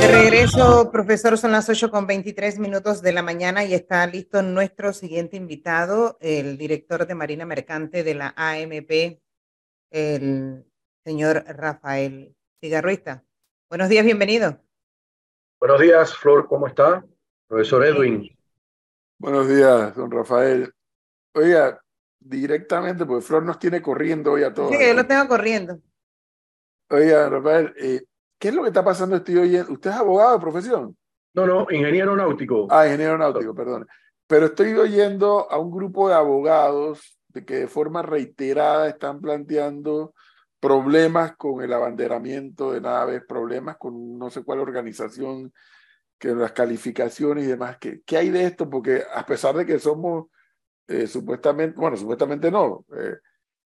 De 0.00 0.06
regreso, 0.06 0.92
profesor, 0.92 1.36
son 1.36 1.50
las 1.50 1.68
8 1.68 1.90
con 1.90 2.06
23 2.06 2.60
minutos 2.60 3.02
de 3.02 3.12
la 3.12 3.22
mañana 3.22 3.64
y 3.64 3.74
está 3.74 4.06
listo 4.06 4.40
nuestro 4.40 4.92
siguiente 4.92 5.36
invitado, 5.36 6.18
el 6.20 6.56
director 6.56 7.08
de 7.08 7.16
Marina 7.16 7.46
Mercante 7.46 8.04
de 8.04 8.14
la 8.14 8.32
AMP, 8.36 9.20
el 9.90 10.64
señor 11.04 11.44
Rafael 11.48 12.36
Cigarruista. 12.60 13.24
Buenos 13.68 13.88
días, 13.88 14.04
bienvenido. 14.04 14.60
Buenos 15.58 15.80
días, 15.80 16.16
Flor, 16.16 16.46
¿cómo 16.46 16.68
está? 16.68 17.04
Profesor 17.48 17.84
Edwin. 17.84 18.38
Buenos 19.18 19.48
días, 19.48 19.96
don 19.96 20.12
Rafael. 20.12 20.72
Oiga, 21.34 21.82
directamente, 22.20 23.04
porque 23.04 23.26
Flor 23.26 23.42
nos 23.42 23.58
tiene 23.58 23.82
corriendo 23.82 24.30
hoy 24.32 24.44
a 24.44 24.54
todos. 24.54 24.70
Sí, 24.70 24.78
yo 24.80 24.94
lo 24.94 25.06
tengo 25.06 25.26
corriendo. 25.26 25.80
Oiga, 26.92 27.28
Rafael, 27.28 27.72
eh, 27.78 28.02
¿qué 28.38 28.48
es 28.48 28.54
lo 28.54 28.62
que 28.62 28.68
está 28.68 28.84
pasando? 28.84 29.14
Estoy 29.14 29.38
oyendo. 29.38 29.72
¿Usted 29.72 29.90
es 29.90 29.96
abogado 29.96 30.32
de 30.32 30.40
profesión? 30.40 30.96
No, 31.34 31.46
no, 31.46 31.66
ingeniero 31.70 32.16
náutico. 32.16 32.66
Ah, 32.68 32.86
ingeniero 32.86 33.16
náutico, 33.16 33.54
perdón. 33.54 33.86
Pero 34.26 34.46
estoy 34.46 34.72
oyendo 34.74 35.50
a 35.50 35.58
un 35.58 35.70
grupo 35.70 36.08
de 36.08 36.16
abogados 36.16 37.16
de 37.28 37.44
que 37.44 37.54
de 37.58 37.68
forma 37.68 38.02
reiterada 38.02 38.88
están 38.88 39.20
planteando 39.20 40.14
problemas 40.58 41.36
con 41.36 41.62
el 41.62 41.72
abanderamiento 41.72 42.72
de 42.72 42.80
naves, 42.80 43.22
problemas 43.26 43.76
con 43.76 44.18
no 44.18 44.28
sé 44.28 44.42
cuál 44.42 44.58
organización, 44.58 45.52
que 46.18 46.34
las 46.34 46.52
calificaciones 46.52 47.44
y 47.44 47.48
demás. 47.48 47.78
¿Qué, 47.78 48.02
qué 48.04 48.16
hay 48.16 48.30
de 48.30 48.46
esto? 48.46 48.68
Porque 48.68 49.04
a 49.14 49.24
pesar 49.24 49.54
de 49.54 49.64
que 49.64 49.78
somos 49.78 50.26
eh, 50.88 51.06
supuestamente, 51.06 51.78
bueno, 51.78 51.96
supuestamente 51.96 52.50
no, 52.50 52.84
eh, 52.96 53.14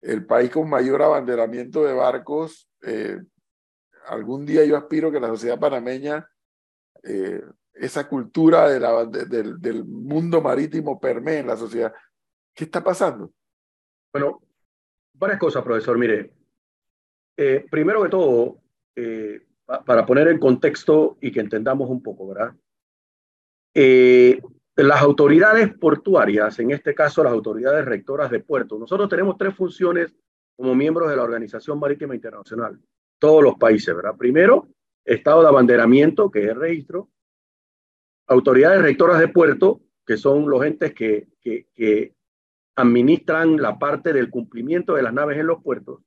el 0.05 0.27
país 0.27 0.51
con 0.51 0.69
mayor 0.69 1.03
abanderamiento 1.03 1.85
de 1.85 1.93
barcos, 1.93 2.69
eh, 2.83 3.19
algún 4.07 4.45
día 4.45 4.65
yo 4.65 4.77
aspiro 4.77 5.11
que 5.11 5.21
la 5.21 5.29
sociedad 5.29 5.59
panameña, 5.59 6.29
esa 7.74 8.09
cultura 8.09 8.69
del, 8.69 9.85
mundo 9.85 10.41
marítimo 10.41 11.01
permee 11.01 11.38
en 11.38 11.49
la 11.49 11.57
sociedad. 11.57 11.93
¿Qué 12.55 12.65
está 12.65 12.83
pasando? 12.83 13.33
Bueno, 14.13 14.41
varias 15.13 15.41
cosas, 15.41 15.63
profesor. 15.63 15.99
Mire, 15.99 16.33
eh, 17.37 17.66
primero 17.71 18.02
que 18.02 18.09
todo, 18.09 18.63
eh, 18.95 19.46
para 19.65 20.07
poner 20.07 20.29
en 20.29 20.39
contexto 20.39 21.18
y 21.21 21.33
que 21.33 21.41
entendamos 21.41 21.91
un 21.91 22.02
poco, 22.02 22.29
¿verdad? 22.29 22.55
Eh, 23.74 24.41
las 24.77 25.03
autoridades 25.03 25.73
portuarias, 25.79 26.59
en 26.59 26.73
este 26.73 26.95
caso 26.95 27.23
las 27.23 27.33
autoridades 27.33 27.85
rectoras 27.85 28.30
de 28.30 28.41
puertos, 28.41 28.79
nosotros 28.79 29.09
tenemos 29.09 29.37
tres 29.39 29.55
funciones 29.55 30.15
como 30.57 30.75
miembros 30.75 31.09
de 31.11 31.17
la 31.17 31.23
Organización 31.23 31.79
Marítima 31.79 32.15
Internacional, 32.15 32.80
todos 33.19 33.43
los 33.43 33.55
países, 33.55 33.95
¿verdad? 33.95 34.17
Primero, 34.17 34.69
estado 35.05 35.43
de 35.43 35.49
abanderamiento, 35.49 36.30
que 36.30 36.45
es 36.45 36.49
el 36.51 36.61
registro, 36.61 37.09
autoridades 38.27 38.83
rectoras 38.83 39.21
de 39.21 39.29
puerto, 39.29 39.80
que 40.07 40.17
son 40.17 40.49
los 40.49 40.65
entes 40.65 40.93
que, 40.95 41.29
que, 41.41 41.69
que 41.75 42.15
administran 42.77 43.57
la 43.57 43.79
parte 43.79 44.13
del 44.13 44.30
cumplimiento 44.30 44.95
de 44.95 45.02
las 45.02 45.13
naves 45.13 45.39
en 45.39 45.47
los 45.47 45.63
puertos, 45.63 46.01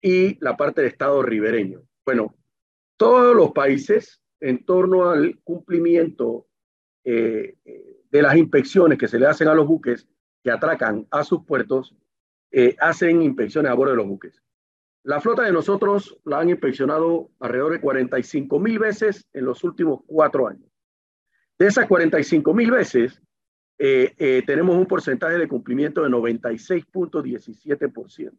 y 0.00 0.42
la 0.42 0.56
parte 0.56 0.82
de 0.82 0.88
Estado 0.88 1.22
ribereño. 1.22 1.82
Bueno, 2.04 2.36
todos 2.96 3.34
los 3.34 3.52
países 3.52 4.22
en 4.40 4.64
torno 4.64 5.10
al 5.10 5.40
cumplimiento 5.42 6.46
eh, 7.04 7.56
de 8.10 8.22
las 8.22 8.36
inspecciones 8.36 8.98
que 8.98 9.08
se 9.08 9.18
le 9.18 9.26
hacen 9.26 9.48
a 9.48 9.54
los 9.54 9.66
buques 9.66 10.06
que 10.42 10.50
atracan 10.50 11.06
a 11.10 11.24
sus 11.24 11.44
puertos, 11.44 11.94
eh, 12.50 12.74
hacen 12.80 13.20
inspecciones 13.22 13.70
a 13.70 13.74
bordo 13.74 13.92
de 13.92 13.98
los 13.98 14.06
buques. 14.06 14.42
La 15.04 15.20
flota 15.20 15.42
de 15.42 15.52
nosotros 15.52 16.18
la 16.24 16.40
han 16.40 16.48
inspeccionado 16.50 17.30
alrededor 17.40 17.72
de 17.72 17.80
45 17.80 18.58
mil 18.58 18.78
veces 18.78 19.28
en 19.32 19.44
los 19.44 19.62
últimos 19.64 20.00
cuatro 20.06 20.48
años. 20.48 20.70
De 21.58 21.66
esas 21.66 21.86
45 21.86 22.54
mil 22.54 22.70
veces, 22.70 23.20
eh, 23.78 24.42
tenemos 24.46 24.76
un 24.76 24.86
porcentaje 24.86 25.36
de 25.38 25.48
cumplimiento 25.48 26.02
de 26.02 26.08
96.17%. 26.08 28.32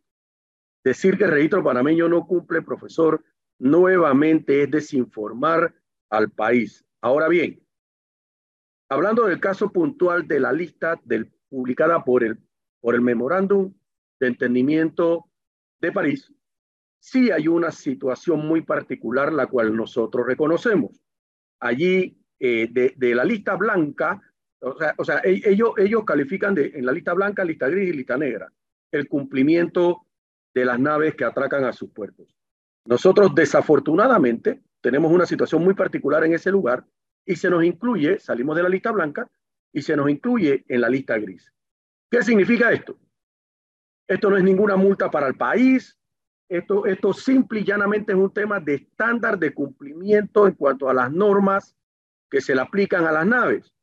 Decir 0.83 1.17
que 1.17 1.25
el 1.25 1.31
registro 1.31 1.63
panameño 1.63 2.07
no 2.07 2.25
cumple, 2.25 2.61
profesor, 2.61 3.23
nuevamente 3.57 4.63
es 4.63 4.71
desinformar 4.71 5.73
al 6.09 6.31
país. 6.31 6.85
Ahora 7.01 7.27
bien, 7.27 7.61
hablando 8.89 9.25
del 9.25 9.39
caso 9.39 9.71
puntual 9.71 10.27
de 10.27 10.39
la 10.39 10.51
lista 10.51 10.99
publicada 11.49 12.03
por 12.03 12.23
el, 12.23 12.37
por 12.81 12.95
el 12.95 13.01
memorándum 13.01 13.73
de 14.19 14.27
entendimiento 14.27 15.25
de 15.79 15.91
París, 15.91 16.33
sí 16.99 17.31
hay 17.31 17.47
una 17.47 17.71
situación 17.71 18.45
muy 18.45 18.61
particular 18.61 19.31
la 19.31 19.47
cual 19.47 19.75
nosotros 19.75 20.25
reconocemos. 20.27 20.99
Allí, 21.59 22.17
eh, 22.39 22.67
de, 22.69 23.15
la 23.15 23.23
lista 23.23 23.55
blanca, 23.55 24.21
o 24.59 24.77
sea, 24.77 24.93
o 24.97 25.05
sea 25.05 25.21
e, 25.23 25.41
ellos, 25.45 25.71
ellos 25.77 26.03
califican 26.03 26.55
de, 26.55 26.71
en 26.75 26.85
la 26.85 26.91
lista 26.91 27.13
blanca, 27.13 27.43
lista 27.43 27.69
gris 27.69 27.89
y 27.89 27.97
lista 27.97 28.17
negra 28.17 28.51
el 28.91 29.07
cumplimiento 29.07 30.05
de 30.53 30.65
las 30.65 30.79
naves 30.79 31.15
que 31.15 31.25
atracan 31.25 31.63
a 31.63 31.73
sus 31.73 31.91
puertos. 31.91 32.27
Nosotros 32.85 33.35
desafortunadamente 33.35 34.61
tenemos 34.81 35.11
una 35.11 35.25
situación 35.25 35.63
muy 35.63 35.75
particular 35.75 36.23
en 36.23 36.33
ese 36.33 36.51
lugar 36.51 36.85
y 37.29 37.35
se 37.35 37.47
nos 37.47 37.63
incluye, 37.63 38.17
salimos 38.17 38.55
de 38.55 38.63
la 38.63 38.69
lista 38.69 38.91
blanca 38.91 39.29
y 39.71 39.83
se 39.83 39.95
nos 39.95 40.09
incluye 40.09 40.65
en 40.67 40.81
la 40.81 40.89
lista 40.89 41.15
gris. 41.19 41.53
¿Qué 42.09 42.23
significa 42.23 42.71
esto? 42.71 42.97
Esto 44.07 44.31
no 44.31 44.37
es 44.37 44.43
ninguna 44.43 44.75
multa 44.75 45.11
para 45.11 45.27
el 45.27 45.35
país, 45.35 45.95
esto, 46.49 46.87
esto 46.87 47.13
simple 47.13 47.59
y 47.59 47.65
llanamente 47.65 48.13
es 48.13 48.17
un 48.17 48.33
tema 48.33 48.59
de 48.59 48.73
estándar 48.73 49.37
de 49.37 49.53
cumplimiento 49.53 50.47
en 50.47 50.55
cuanto 50.55 50.89
a 50.89 50.93
las 50.95 51.11
normas 51.11 51.77
que 52.31 52.41
se 52.41 52.55
le 52.55 52.61
aplican 52.61 53.05
a 53.05 53.11
las 53.11 53.27
naves. 53.27 53.75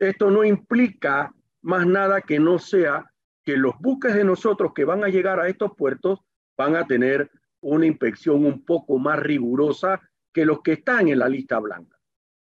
Esto 0.00 0.32
no 0.32 0.42
implica 0.42 1.32
más 1.60 1.86
nada 1.86 2.20
que 2.20 2.40
no 2.40 2.58
sea 2.58 3.12
que 3.44 3.56
los 3.56 3.78
buques 3.78 4.12
de 4.12 4.24
nosotros 4.24 4.72
que 4.74 4.84
van 4.84 5.04
a 5.04 5.08
llegar 5.08 5.38
a 5.38 5.46
estos 5.46 5.70
puertos 5.76 6.18
van 6.58 6.74
a 6.74 6.84
tener 6.84 7.30
una 7.60 7.86
inspección 7.86 8.44
un 8.44 8.64
poco 8.64 8.98
más 8.98 9.20
rigurosa 9.20 10.00
que 10.32 10.44
los 10.44 10.62
que 10.62 10.72
están 10.72 11.06
en 11.06 11.20
la 11.20 11.28
lista 11.28 11.60
blanca. 11.60 11.91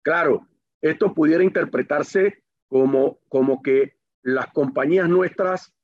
Claro, 0.03 0.47
esto 0.81 1.15
pudiera 1.15 1.45
interpretarse 1.45 2.43
como, 2.69 3.19
como 3.29 3.63
que 3.63 3.97
las 4.23 4.47
compañías 4.53 5.09
nuestras 5.09 5.75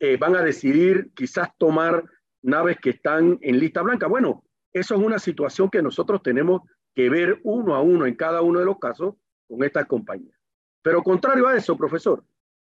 eh, 0.00 0.16
van 0.16 0.36
a 0.36 0.42
decidir 0.42 1.12
quizás 1.14 1.48
tomar 1.58 2.04
naves 2.42 2.78
que 2.80 2.90
están 2.90 3.38
en 3.40 3.58
lista 3.58 3.82
blanca. 3.82 4.06
Bueno, 4.06 4.44
eso 4.72 4.94
es 4.94 5.00
una 5.00 5.18
situación 5.18 5.70
que 5.70 5.82
nosotros 5.82 6.22
tenemos 6.22 6.62
que 6.94 7.08
ver 7.08 7.40
uno 7.42 7.74
a 7.74 7.80
uno 7.80 8.06
en 8.06 8.14
cada 8.14 8.42
uno 8.42 8.60
de 8.60 8.66
los 8.66 8.78
casos 8.78 9.14
con 9.48 9.62
estas 9.64 9.86
compañías. 9.86 10.38
Pero 10.82 11.02
contrario 11.02 11.48
a 11.48 11.56
eso, 11.56 11.76
profesor, 11.76 12.24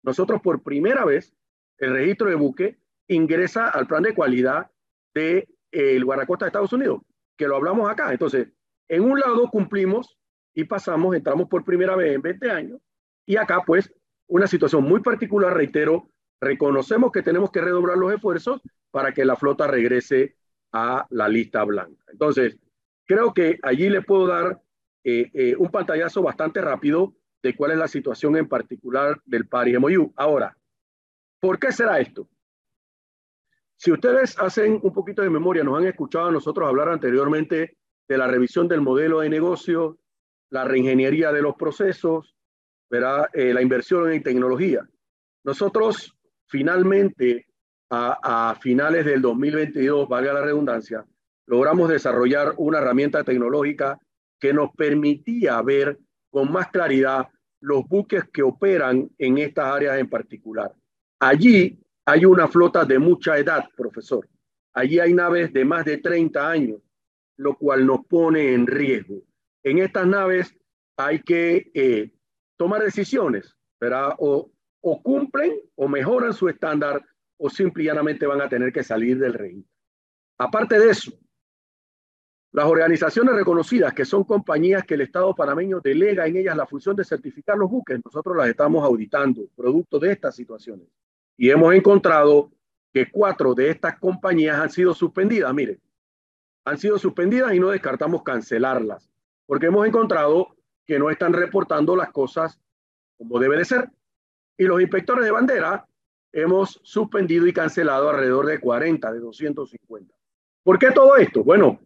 nosotros 0.03 0.41
por 0.41 0.63
primera 0.63 1.05
vez 1.05 1.33
el 1.77 1.93
registro 1.93 2.29
de 2.29 2.35
buque 2.35 2.79
ingresa 3.07 3.69
al 3.69 3.87
plan 3.87 4.03
de 4.03 4.13
cualidad 4.13 4.69
del 5.13 5.47
de, 5.71 5.95
eh, 5.95 6.01
guardacosta 6.01 6.45
de 6.45 6.49
Estados 6.49 6.73
Unidos, 6.73 7.01
que 7.37 7.47
lo 7.47 7.55
hablamos 7.55 7.89
acá. 7.89 8.11
Entonces, 8.11 8.49
en 8.87 9.03
un 9.03 9.19
lado 9.19 9.49
cumplimos 9.49 10.18
y 10.53 10.63
pasamos, 10.65 11.15
entramos 11.15 11.47
por 11.47 11.63
primera 11.63 11.95
vez 11.95 12.15
en 12.15 12.21
20 12.21 12.51
años, 12.51 12.81
y 13.25 13.37
acá 13.37 13.63
pues 13.65 13.91
una 14.27 14.47
situación 14.47 14.83
muy 14.83 15.01
particular, 15.01 15.53
reitero, 15.53 16.09
reconocemos 16.41 17.11
que 17.11 17.23
tenemos 17.23 17.51
que 17.51 17.61
redoblar 17.61 17.97
los 17.97 18.13
esfuerzos 18.13 18.61
para 18.91 19.13
que 19.13 19.25
la 19.25 19.35
flota 19.35 19.67
regrese 19.67 20.35
a 20.71 21.05
la 21.09 21.27
lista 21.27 21.63
blanca. 21.63 22.03
Entonces, 22.11 22.57
creo 23.05 23.33
que 23.33 23.59
allí 23.63 23.89
le 23.89 24.01
puedo 24.01 24.27
dar 24.27 24.61
eh, 25.03 25.29
eh, 25.33 25.55
un 25.57 25.69
pantallazo 25.71 26.21
bastante 26.21 26.61
rápido 26.61 27.15
de 27.41 27.55
cuál 27.55 27.71
es 27.71 27.77
la 27.77 27.87
situación 27.87 28.37
en 28.37 28.47
particular 28.47 29.19
del 29.25 29.47
Paris 29.47 29.79
MOU. 29.79 30.13
Ahora, 30.15 30.55
¿Por 31.39 31.57
qué 31.57 31.71
será 31.71 31.99
esto? 31.99 32.27
Si 33.77 33.91
ustedes 33.91 34.37
hacen 34.39 34.79
un 34.83 34.93
poquito 34.93 35.21
de 35.21 35.29
memoria, 35.29 35.63
nos 35.63 35.77
han 35.77 35.87
escuchado 35.87 36.27
a 36.27 36.31
nosotros 36.31 36.67
hablar 36.67 36.89
anteriormente 36.89 37.77
de 38.07 38.17
la 38.17 38.27
revisión 38.27 38.67
del 38.67 38.81
modelo 38.81 39.21
de 39.21 39.29
negocio, 39.29 39.97
la 40.49 40.63
reingeniería 40.63 41.31
de 41.31 41.41
los 41.41 41.55
procesos, 41.55 42.35
eh, 42.91 43.53
la 43.53 43.61
inversión 43.61 44.11
en 44.11 44.23
tecnología. 44.23 44.87
Nosotros 45.43 46.15
finalmente, 46.47 47.47
a, 47.89 48.49
a 48.51 48.55
finales 48.55 49.05
del 49.05 49.21
2022, 49.21 50.07
valga 50.07 50.33
la 50.33 50.41
redundancia, 50.41 51.05
logramos 51.45 51.89
desarrollar 51.89 52.53
una 52.57 52.79
herramienta 52.79 53.23
tecnológica 53.23 53.99
que 54.39 54.53
nos 54.53 54.71
permitía 54.75 55.61
ver 55.61 55.99
con 56.29 56.51
más 56.51 56.69
claridad 56.69 57.27
los 57.61 57.87
buques 57.87 58.23
que 58.31 58.43
operan 58.43 59.09
en 59.17 59.37
estas 59.37 59.65
áreas 59.65 59.99
en 59.99 60.09
particular. 60.09 60.73
Allí 61.19 61.77
hay 62.05 62.25
una 62.25 62.47
flota 62.47 62.85
de 62.85 62.97
mucha 62.97 63.37
edad, 63.37 63.65
profesor. 63.75 64.27
Allí 64.73 64.99
hay 64.99 65.13
naves 65.13 65.51
de 65.51 65.65
más 65.65 65.85
de 65.85 65.97
30 65.97 66.49
años, 66.49 66.79
lo 67.37 67.55
cual 67.57 67.85
nos 67.85 68.05
pone 68.05 68.53
en 68.53 68.65
riesgo. 68.65 69.21
En 69.63 69.79
estas 69.79 70.07
naves 70.07 70.55
hay 70.97 71.21
que 71.21 71.71
eh, 71.73 72.11
tomar 72.57 72.81
decisiones, 72.83 73.55
¿verdad? 73.79 74.15
O, 74.19 74.51
cumplen 75.03 75.59
o 75.75 75.87
mejoran 75.87 76.33
su 76.33 76.47
estándar 76.49 77.03
o 77.37 77.49
simplemente 77.49 78.25
van 78.25 78.41
a 78.41 78.49
tener 78.49 78.71
que 78.71 78.83
salir 78.83 79.17
del 79.19 79.33
registro. 79.33 79.73
Aparte 80.37 80.79
de 80.79 80.91
eso, 80.91 81.11
Las 82.51 82.65
organizaciones 82.65 83.35
reconocidas, 83.35 83.93
que 83.93 84.05
son 84.05 84.23
compañías 84.23 84.83
que 84.83 84.95
el 84.95 85.01
Estado 85.01 85.35
panameño 85.35 85.81
delega 85.81 86.25
en 86.25 86.37
ellas 86.37 86.57
la 86.57 86.65
función 86.65 86.95
de 86.95 87.03
certificar 87.05 87.57
los 87.57 87.69
buques, 87.69 87.99
nosotros 88.03 88.35
las 88.35 88.47
estamos 88.47 88.83
auditando, 88.83 89.47
producto 89.55 89.99
de 89.99 90.13
estas 90.13 90.35
situaciones. 90.35 90.87
Y 91.37 91.51
hemos 91.51 91.73
encontrado 91.75 92.51
que 92.91 93.11
cuatro 93.11 93.53
de 93.53 93.69
estas 93.69 93.99
compañías 93.99 94.59
han 94.59 94.71
sido 94.71 94.93
suspendidas. 94.95 95.53
Mire, 95.53 95.79
han 96.65 96.77
sido 96.77 96.97
suspendidas 96.97 97.53
y 97.53 97.59
no 97.59 97.69
descartamos 97.69 98.23
cancelarlas, 98.23 99.08
porque 99.49 99.65
hemos 99.65 99.85
encontrado 99.87 100.55
que 100.85 100.99
no 100.99 101.09
están 101.09 101.33
reportando 101.33 101.95
las 101.95 102.11
cosas 102.11 102.61
como 103.17 103.39
debe 103.39 103.57
de 103.57 103.65
ser. 103.65 103.89
Y 104.55 104.65
los 104.65 104.79
inspectores 104.79 105.25
de 105.25 105.31
bandera 105.31 105.87
hemos 106.31 106.79
suspendido 106.83 107.47
y 107.47 107.53
cancelado 107.53 108.11
alrededor 108.11 108.45
de 108.45 108.59
40, 108.59 109.11
de 109.11 109.19
250. 109.19 110.13
¿Por 110.61 110.77
qué 110.77 110.91
todo 110.91 111.17
esto? 111.17 111.43
Bueno, 111.43 111.79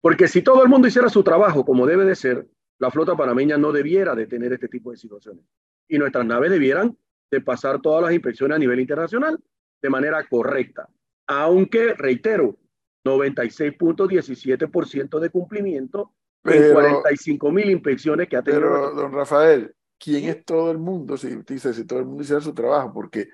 porque 0.00 0.26
si 0.26 0.42
todo 0.42 0.64
el 0.64 0.68
mundo 0.68 0.88
hiciera 0.88 1.08
su 1.08 1.22
trabajo 1.22 1.64
como 1.64 1.86
debe 1.86 2.04
de 2.04 2.16
ser, 2.16 2.48
la 2.80 2.90
flota 2.90 3.14
panameña 3.14 3.56
no 3.58 3.70
debiera 3.70 4.16
de 4.16 4.26
tener 4.26 4.52
este 4.52 4.66
tipo 4.66 4.90
de 4.90 4.96
situaciones. 4.96 5.44
Y 5.86 5.98
nuestras 5.98 6.26
naves 6.26 6.50
debieran 6.50 6.98
de 7.30 7.40
pasar 7.40 7.80
todas 7.80 8.02
las 8.02 8.12
inspecciones 8.12 8.56
a 8.56 8.58
nivel 8.58 8.80
internacional 8.80 9.38
de 9.80 9.88
manera 9.88 10.28
correcta. 10.28 10.88
Aunque, 11.28 11.94
reitero, 11.94 12.58
96.17% 13.04 15.20
de 15.20 15.30
cumplimiento 15.30 16.12
en 16.44 16.72
45 16.72 17.52
mil 17.52 17.70
inspecciones 17.70 18.28
que 18.28 18.36
ha 18.36 18.42
tenido. 18.42 18.62
Pero, 18.62 18.90
don 18.92 19.12
Rafael, 19.12 19.74
¿quién 19.98 20.24
es 20.28 20.44
todo 20.44 20.70
el 20.70 20.78
mundo? 20.78 21.16
Si 21.16 21.34
dice, 21.46 21.72
si 21.72 21.86
todo 21.86 21.98
el 22.00 22.06
mundo 22.06 22.22
hiciera 22.22 22.40
su 22.40 22.54
trabajo, 22.54 22.92
porque 22.92 23.28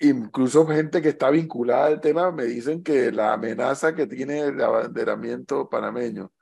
incluso 0.00 0.66
gente 0.66 1.00
que 1.02 1.10
está 1.10 1.30
vinculada 1.30 1.86
al 1.86 2.00
tema 2.00 2.32
me 2.32 2.44
dicen 2.44 2.82
que 2.82 3.12
la 3.12 3.34
amenaza 3.34 3.94
que 3.94 4.06
tiene 4.06 4.40
el 4.40 4.60
abanderamiento 4.60 5.68
panameño, 5.68 6.32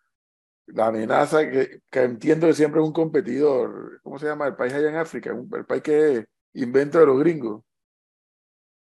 la 0.67 0.89
amenaza 0.89 1.49
que, 1.49 1.81
que 1.91 2.03
entiendo 2.03 2.47
que 2.47 2.55
siempre 2.55 2.81
es 2.81 2.87
un 2.87 2.93
competidor, 2.93 4.01
¿cómo 4.03 4.19
se 4.19 4.27
llama? 4.27 4.47
El 4.47 4.57
país 4.57 4.73
allá 4.73 4.91
en 4.91 4.97
África, 4.97 5.37
el 5.53 5.65
país 5.67 5.83
que 5.83 6.27
invento 6.55 6.99
de 6.99 7.07
los 7.07 7.19
gringos. 7.19 7.63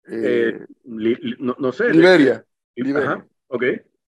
Eh, 0.07 0.57
eh 0.59 0.65
no, 1.37 1.71
sé. 1.71 1.91
Liberia. 1.91 2.43
Liberia. 2.75 3.11
Ajá. 3.11 3.27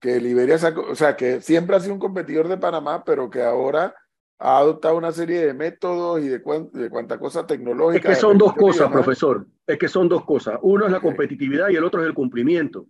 Que 0.05 0.21
Liberia, 0.21 0.59
sacó, 0.59 0.81
o 0.81 0.93
sea, 0.93 1.15
que 1.15 1.41
siempre 1.41 1.75
ha 1.75 1.79
sido 1.79 1.95
un 1.95 1.99
competidor 1.99 2.47
de 2.47 2.57
Panamá, 2.57 3.03
pero 3.03 3.27
que 3.27 3.41
ahora 3.41 3.95
ha 4.37 4.59
adoptado 4.59 4.97
una 4.97 5.11
serie 5.11 5.43
de 5.43 5.53
métodos 5.55 6.21
y 6.21 6.27
de, 6.27 6.43
de 6.73 6.89
cuánta 6.91 7.17
cosa 7.17 7.47
tecnológica. 7.47 8.11
Es 8.11 8.15
que 8.15 8.21
son 8.21 8.37
dos 8.37 8.53
cosas, 8.53 8.91
profesor. 8.91 9.47
Es 9.65 9.79
que 9.79 9.87
son 9.87 10.07
dos 10.07 10.23
cosas. 10.23 10.59
Uno 10.61 10.85
es 10.85 10.91
la 10.91 10.99
competitividad 10.99 11.69
y 11.69 11.75
el 11.75 11.83
otro 11.83 12.01
es 12.01 12.07
el 12.07 12.13
cumplimiento. 12.13 12.85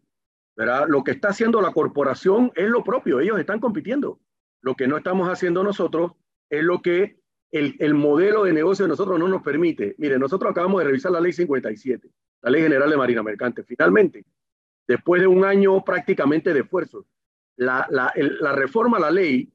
¿verdad? 0.58 0.88
Lo 0.90 1.06
que 1.06 1.12
está 1.12 1.30
haciendo 1.30 1.62
la 1.62 1.72
corporación 1.72 2.52
es 2.54 2.68
lo 2.70 2.84
propio. 2.84 3.22
Ellos 3.22 3.40
están 3.40 3.62
compitiendo. 3.62 4.20
Lo 4.62 4.76
que 4.76 4.88
no 4.88 4.98
estamos 4.98 5.30
haciendo 5.30 5.64
nosotros 5.64 6.14
es 6.50 6.64
lo 6.64 6.82
que 6.82 7.20
el, 7.52 7.78
el 7.80 7.94
modelo 7.94 8.44
de 8.44 8.52
negocio 8.52 8.84
de 8.84 8.90
nosotros 8.90 9.18
no 9.18 9.30
nos 9.30 9.42
permite. 9.42 9.96
Mire, 9.98 10.20
nosotros 10.20 10.52
acabamos 10.52 10.80
de 10.80 10.86
revisar 10.86 11.12
la 11.14 11.22
ley 11.22 11.32
57, 11.32 12.10
la 12.42 12.52
ley 12.52 12.62
general 12.62 12.90
de 12.90 12.98
Marina 12.98 13.24
Mercante. 13.24 13.64
Finalmente, 13.64 14.26
después 14.88 15.22
de 15.22 15.28
un 15.28 15.44
año 15.46 15.84
prácticamente 15.84 16.54
de 16.54 16.62
esfuerzo, 16.62 17.06
la, 17.58 18.12
reforma 18.56 18.98
a 18.98 19.02
la 19.02 19.12
ley 19.12 19.52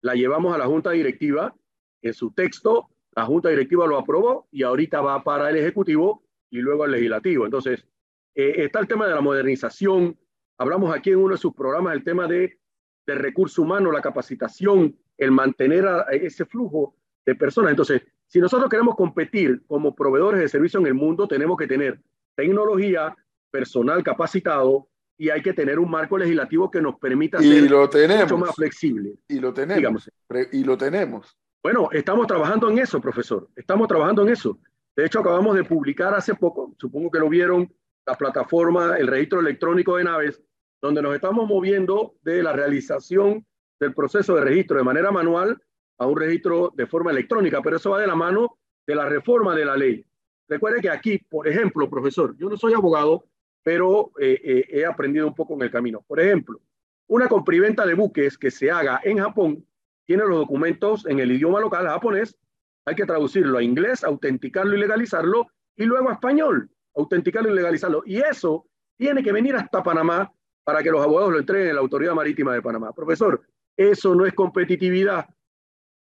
la 0.00 0.14
llevamos 0.14 0.54
a 0.54 0.58
la 0.58 0.66
Junta 0.66 0.90
Directiva, 0.90 1.54
en 2.02 2.12
su 2.12 2.32
texto, 2.32 2.90
la 3.12 3.24
Junta 3.24 3.48
Directiva 3.48 3.86
lo 3.86 3.96
aprobó 3.96 4.48
y 4.50 4.62
ahorita 4.62 5.00
va 5.00 5.22
para 5.24 5.50
el 5.50 5.56
Ejecutivo 5.56 6.24
y 6.50 6.58
luego 6.58 6.84
al 6.84 6.90
Legislativo. 6.90 7.44
Entonces, 7.44 7.86
eh, 8.34 8.54
está 8.58 8.80
el 8.80 8.88
tema 8.88 9.06
de 9.06 9.14
la 9.14 9.20
modernización. 9.20 10.18
Hablamos 10.58 10.94
aquí 10.94 11.10
en 11.10 11.18
uno 11.18 11.34
de 11.34 11.40
sus 11.40 11.54
programas 11.54 11.94
el 11.94 12.04
tema 12.04 12.26
de, 12.26 12.58
de 13.06 13.14
recurso 13.14 13.62
humano, 13.62 13.90
la 13.90 14.02
capacitación, 14.02 14.96
el 15.16 15.30
mantener 15.30 15.86
ese 16.10 16.44
flujo 16.44 16.96
de 17.24 17.34
personas. 17.34 17.70
Entonces, 17.70 18.02
si 18.26 18.40
nosotros 18.40 18.68
queremos 18.68 18.96
competir 18.96 19.62
como 19.66 19.94
proveedores 19.94 20.40
de 20.40 20.48
servicio 20.48 20.80
en 20.80 20.86
el 20.86 20.94
mundo, 20.94 21.28
tenemos 21.28 21.56
que 21.56 21.66
tener 21.66 22.00
tecnología, 22.34 23.16
personal 23.54 24.02
capacitado, 24.02 24.88
y 25.16 25.30
hay 25.30 25.40
que 25.40 25.52
tener 25.52 25.78
un 25.78 25.88
marco 25.88 26.18
legislativo 26.18 26.68
que 26.68 26.82
nos 26.82 26.98
permita 26.98 27.38
ser 27.38 27.62
mucho 27.62 28.36
más 28.36 28.52
flexible. 28.56 29.14
Y 29.28 29.38
lo 29.38 29.54
tenemos. 29.54 30.10
Y 30.50 30.64
lo 30.64 30.76
tenemos. 30.76 31.38
Bueno, 31.62 31.88
estamos 31.92 32.26
trabajando 32.26 32.68
en 32.68 32.80
eso, 32.80 33.00
profesor. 33.00 33.48
Estamos 33.54 33.86
trabajando 33.86 34.22
en 34.22 34.30
eso. 34.30 34.58
De 34.96 35.06
hecho, 35.06 35.20
acabamos 35.20 35.54
de 35.54 35.62
publicar 35.62 36.12
hace 36.14 36.34
poco, 36.34 36.74
supongo 36.80 37.12
que 37.12 37.20
lo 37.20 37.28
vieron, 37.28 37.72
la 38.04 38.16
plataforma, 38.16 38.96
el 38.98 39.06
registro 39.06 39.38
electrónico 39.38 39.98
de 39.98 40.04
naves, 40.04 40.42
donde 40.82 41.00
nos 41.00 41.14
estamos 41.14 41.48
moviendo 41.48 42.16
de 42.22 42.42
la 42.42 42.54
realización 42.54 43.46
del 43.78 43.94
proceso 43.94 44.34
de 44.34 44.42
registro 44.42 44.78
de 44.78 44.82
manera 44.82 45.12
manual 45.12 45.62
a 45.98 46.06
un 46.08 46.18
registro 46.18 46.72
de 46.74 46.88
forma 46.88 47.12
electrónica, 47.12 47.62
pero 47.62 47.76
eso 47.76 47.90
va 47.90 48.00
de 48.00 48.08
la 48.08 48.16
mano 48.16 48.58
de 48.84 48.96
la 48.96 49.08
reforma 49.08 49.54
de 49.54 49.64
la 49.64 49.76
ley. 49.76 50.04
Recuerde 50.48 50.80
que 50.80 50.90
aquí, 50.90 51.18
por 51.18 51.46
ejemplo, 51.46 51.88
profesor, 51.88 52.36
yo 52.36 52.48
no 52.48 52.56
soy 52.56 52.74
abogado, 52.74 53.24
pero 53.64 54.12
eh, 54.20 54.40
eh, 54.44 54.66
he 54.68 54.86
aprendido 54.86 55.26
un 55.26 55.34
poco 55.34 55.54
en 55.54 55.62
el 55.62 55.70
camino. 55.70 56.04
Por 56.06 56.20
ejemplo, 56.20 56.60
una 57.08 57.26
compriventa 57.26 57.84
de 57.84 57.94
buques 57.94 58.38
que 58.38 58.50
se 58.50 58.70
haga 58.70 59.00
en 59.02 59.18
Japón 59.18 59.66
tiene 60.06 60.24
los 60.24 60.36
documentos 60.36 61.06
en 61.06 61.18
el 61.18 61.32
idioma 61.32 61.60
local 61.60 61.86
japonés, 61.86 62.36
hay 62.84 62.94
que 62.94 63.06
traducirlo 63.06 63.58
a 63.58 63.62
inglés, 63.62 64.04
autenticarlo 64.04 64.76
y 64.76 64.78
legalizarlo, 64.78 65.48
y 65.76 65.84
luego 65.84 66.10
a 66.10 66.12
español, 66.12 66.70
autenticarlo 66.94 67.50
y 67.50 67.54
legalizarlo. 67.54 68.02
Y 68.04 68.18
eso 68.18 68.66
tiene 68.98 69.22
que 69.22 69.32
venir 69.32 69.56
hasta 69.56 69.82
Panamá 69.82 70.30
para 70.62 70.82
que 70.82 70.90
los 70.90 71.02
abogados 71.02 71.32
lo 71.32 71.38
entreguen 71.38 71.70
en 71.70 71.74
la 71.76 71.80
Autoridad 71.80 72.14
Marítima 72.14 72.52
de 72.52 72.60
Panamá. 72.60 72.92
Profesor, 72.92 73.42
eso 73.76 74.14
no 74.14 74.26
es 74.26 74.34
competitividad. 74.34 75.26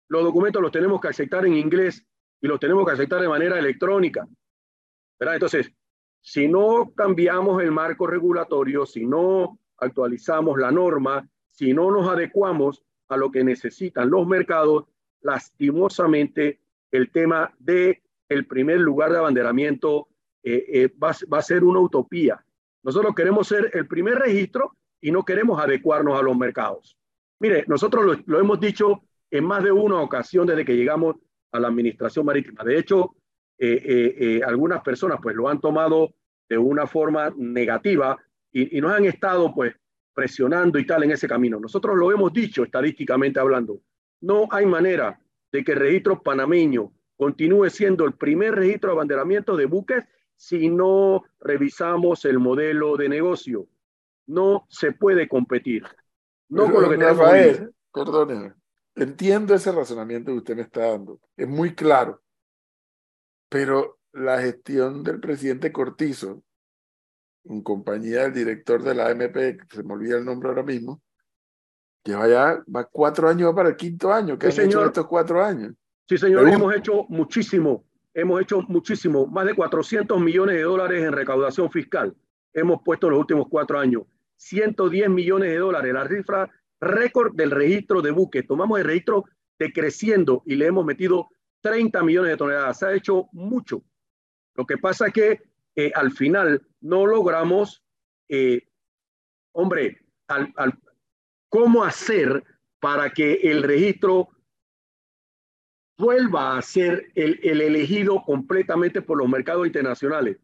Los 0.09 0.23
documentos 0.23 0.61
los 0.61 0.71
tenemos 0.71 0.99
que 0.99 1.09
aceptar 1.09 1.45
en 1.45 1.53
inglés 1.53 2.03
y 2.41 2.47
los 2.47 2.59
tenemos 2.59 2.85
que 2.85 2.93
aceptar 2.93 3.21
de 3.21 3.29
manera 3.29 3.59
electrónica. 3.59 4.27
¿verdad? 5.19 5.35
Entonces, 5.35 5.71
si 6.25 6.47
no 6.47 6.91
cambiamos 6.95 7.61
el 7.61 7.71
marco 7.71 8.07
regulatorio, 8.07 8.87
si 8.87 9.05
no 9.05 9.59
actualizamos 9.77 10.57
la 10.57 10.71
norma, 10.71 11.29
si 11.51 11.71
no 11.71 11.91
nos 11.91 12.09
adecuamos 12.09 12.83
a 13.09 13.15
lo 13.15 13.29
que 13.29 13.43
necesitan 13.43 14.09
los 14.09 14.25
mercados, 14.25 14.85
lastimosamente 15.21 16.61
el 16.89 17.11
tema 17.11 17.53
de 17.59 18.01
el 18.27 18.47
primer 18.47 18.79
lugar 18.79 19.11
de 19.11 19.19
abanderamiento 19.19 20.07
eh, 20.41 20.65
eh, 20.67 20.89
va, 20.97 21.11
a 21.11 21.41
ser 21.43 21.63
una 21.63 21.79
utopía. 21.79 22.43
Nosotros 22.81 23.13
queremos 23.13 23.47
ser 23.47 23.69
el 23.75 23.87
primer 23.87 24.15
registro 24.15 24.75
y 24.99 25.11
no 25.11 25.23
queremos 25.23 25.61
adecuarnos 25.61 26.19
a 26.19 26.23
los 26.23 26.35
mercados. 26.35 26.97
Mire, 27.39 27.65
nosotros 27.67 28.23
lo, 28.25 28.39
hemos 28.39 28.59
dicho 28.59 29.03
en 29.29 29.45
más 29.45 29.63
de 29.63 29.71
una 29.71 30.01
ocasión 30.01 30.47
desde 30.47 30.65
que 30.65 30.75
llegamos 30.75 31.17
a 31.51 31.59
la 31.59 31.67
administración 31.67 32.25
marítima. 32.25 32.63
De 32.63 32.79
hecho, 32.79 33.15
eh, 33.57 33.81
eh, 33.85 34.15
eh, 34.19 34.41
algunas 34.45 34.81
personas 34.81 35.19
pues 35.21 35.35
lo 35.35 35.47
han 35.47 35.61
tomado 35.61 36.13
de 36.49 36.57
una 36.57 36.87
forma 36.87 37.33
negativa 37.37 38.17
y, 38.51 38.77
y, 38.77 38.81
nos 38.81 38.91
han 38.91 39.05
estado 39.05 39.53
pues 39.53 39.73
presionando 40.13 40.77
y 40.77 40.85
tal 40.85 41.03
en 41.03 41.11
ese 41.11 41.27
camino. 41.27 41.59
Nosotros 41.59 41.95
lo 41.95 42.11
hemos 42.11 42.33
dicho 42.33 42.63
estadísticamente 42.63 43.39
hablando. 43.39 43.79
No 44.21 44.47
hay 44.51 44.65
manera 44.65 45.19
de 45.51 45.63
que 45.63 45.71
el 45.71 45.79
registro 45.79 46.21
panameño 46.21 46.91
continúe 47.15 47.69
siendo 47.69 48.05
el 48.05 48.13
primer 48.13 48.55
registro 48.55 48.89
de 48.89 48.95
abanderamiento 48.95 49.55
de 49.55 49.65
buques 49.65 50.03
si 50.35 50.69
no 50.69 51.23
revisamos 51.39 52.25
el 52.25 52.39
modelo 52.39 52.97
de 52.97 53.07
negocio. 53.07 53.67
No 54.27 54.65
se 54.69 54.91
puede 54.91 55.29
competir. 55.29 55.83
No 56.49 56.71
con 56.71 56.83
lo 56.83 56.89
que 56.89 56.97
Rafael, 56.97 57.71
perdóneme. 57.93 58.53
Entiendo 58.95 59.53
ese 59.53 59.71
razonamiento 59.71 60.31
que 60.31 60.37
usted 60.37 60.55
me 60.55 60.61
está 60.63 60.91
dando. 60.91 61.19
Es 61.37 61.47
muy 61.47 61.73
claro 61.73 62.21
pero 63.49 63.99
la 64.13 64.41
gestión 64.41 65.03
del 65.03 65.19
presidente 65.19 65.71
Cortizo, 65.71 66.43
en 67.43 67.61
compañía 67.61 68.23
del 68.23 68.33
director 68.33 68.81
de 68.81 68.95
la 68.95 69.09
AMP, 69.09 69.33
que 69.33 69.65
se 69.69 69.83
me 69.83 69.93
olvida 69.93 70.17
el 70.17 70.25
nombre 70.25 70.49
ahora 70.49 70.63
mismo, 70.63 71.01
lleva 72.03 72.27
ya 72.27 72.63
va 72.73 72.85
cuatro 72.85 73.29
años, 73.29 73.49
va 73.49 73.55
para 73.55 73.69
el 73.69 73.75
quinto 73.75 74.11
año. 74.11 74.37
¿Qué 74.37 74.51
sí, 74.51 74.61
han 74.61 74.67
hecho 74.67 74.85
estos 74.85 75.07
cuatro 75.07 75.43
años? 75.43 75.73
Sí, 76.07 76.17
señor, 76.17 76.47
hemos 76.47 76.73
hecho 76.75 77.05
muchísimo, 77.09 77.83
hemos 78.13 78.41
hecho 78.41 78.61
muchísimo, 78.67 79.25
más 79.27 79.45
de 79.45 79.55
400 79.55 80.19
millones 80.21 80.55
de 80.55 80.63
dólares 80.63 81.03
en 81.03 81.11
recaudación 81.11 81.71
fiscal. 81.71 82.15
Hemos 82.53 82.81
puesto 82.83 83.07
en 83.07 83.11
los 83.11 83.19
últimos 83.19 83.47
cuatro 83.49 83.79
años 83.79 84.03
110 84.37 85.09
millones 85.09 85.49
de 85.49 85.57
dólares, 85.57 85.93
la 85.93 86.07
cifra 86.07 86.51
récord 86.79 87.35
del 87.35 87.51
registro 87.51 88.01
de 88.01 88.11
buques. 88.11 88.45
Tomamos 88.45 88.79
el 88.79 88.85
registro 88.85 89.25
decreciendo 89.57 90.43
y 90.45 90.55
le 90.55 90.67
hemos 90.67 90.85
metido 90.85 91.29
30 91.65 92.03
millones 92.03 92.29
de 92.29 92.37
toneladas. 92.37 92.77
Se 92.77 92.85
ha 92.85 92.93
hecho 92.93 93.27
mucho. 93.31 93.81
Lo 94.53 94.67
que 94.67 94.77
pasa 94.77 95.07
es 95.07 95.13
que 95.13 95.41
eh, 95.75 95.91
al 95.95 96.11
final 96.11 96.61
no 96.81 97.07
logramos, 97.07 97.83
eh, 98.29 98.67
hombre, 99.51 99.99
al, 100.27 100.53
cómo 101.49 101.83
hacer 101.83 102.43
para 102.79 103.09
que 103.09 103.33
el 103.41 103.63
registro 103.63 104.29
vuelva 105.97 106.55
a 106.55 106.61
ser 106.61 107.11
el, 107.15 107.39
el, 107.41 107.61
elegido 107.61 108.21
completamente 108.23 109.01
por 109.01 109.17
los 109.17 109.27
mercados 109.27 109.65
internacionales. 109.65 110.37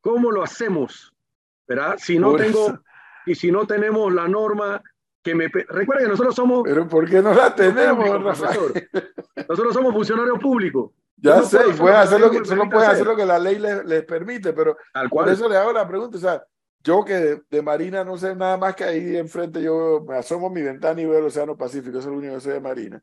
¿Cómo 0.00 0.30
lo 0.30 0.42
hacemos? 0.42 1.12
¿Verdad? 1.68 1.98
Si 1.98 2.18
no 2.18 2.34
tengo, 2.34 2.82
y 3.26 3.34
si 3.34 3.52
no 3.52 3.66
tenemos 3.66 4.10
la 4.10 4.26
norma 4.26 4.82
que 5.22 5.34
me... 5.34 5.48
Recuerda 5.48 6.02
que 6.02 6.08
nosotros 6.08 6.34
somos... 6.34 6.62
Pero 6.64 6.88
¿por 6.88 7.08
qué 7.08 7.22
no 7.22 7.32
la 7.32 7.54
tenemos, 7.54 8.08
profesor? 8.10 8.72
Nosotros 9.48 9.74
somos 9.74 9.92
funcionarios 9.92 10.38
públicos. 10.38 10.90
Ya 11.16 11.42
sé, 11.42 11.60
y 11.70 11.72
pueden 11.74 11.96
hacer 11.98 12.20
lo 12.20 12.30
que, 12.30 12.44
solo 12.44 12.68
pueden 12.68 12.90
hacer 12.90 13.06
lo 13.06 13.14
que 13.14 13.24
la 13.24 13.38
ley 13.38 13.58
les, 13.58 13.84
les 13.84 14.04
permite, 14.04 14.52
pero 14.52 14.76
Al 14.92 15.08
por 15.08 15.24
cual. 15.24 15.32
eso 15.32 15.48
le 15.48 15.56
hago 15.56 15.72
la 15.72 15.86
pregunta. 15.86 16.16
O 16.16 16.20
sea, 16.20 16.44
yo 16.80 17.04
que 17.04 17.14
de, 17.14 17.42
de, 17.48 17.62
Marina 17.62 18.02
no 18.02 18.18
sé 18.18 18.34
nada 18.34 18.56
más 18.56 18.74
que 18.74 18.82
ahí 18.82 19.16
enfrente, 19.16 19.62
yo 19.62 20.04
me 20.08 20.16
asomo 20.16 20.48
a 20.48 20.50
mi 20.50 20.62
ventana 20.62 21.00
y 21.00 21.06
veo 21.06 21.18
el 21.18 21.26
Océano 21.26 21.56
Pacífico, 21.56 21.98
eso 21.98 22.08
es 22.08 22.12
lo 22.12 22.18
único 22.18 22.34
que 22.34 22.40
sé 22.40 22.52
de 22.54 22.60
Marina. 22.60 23.00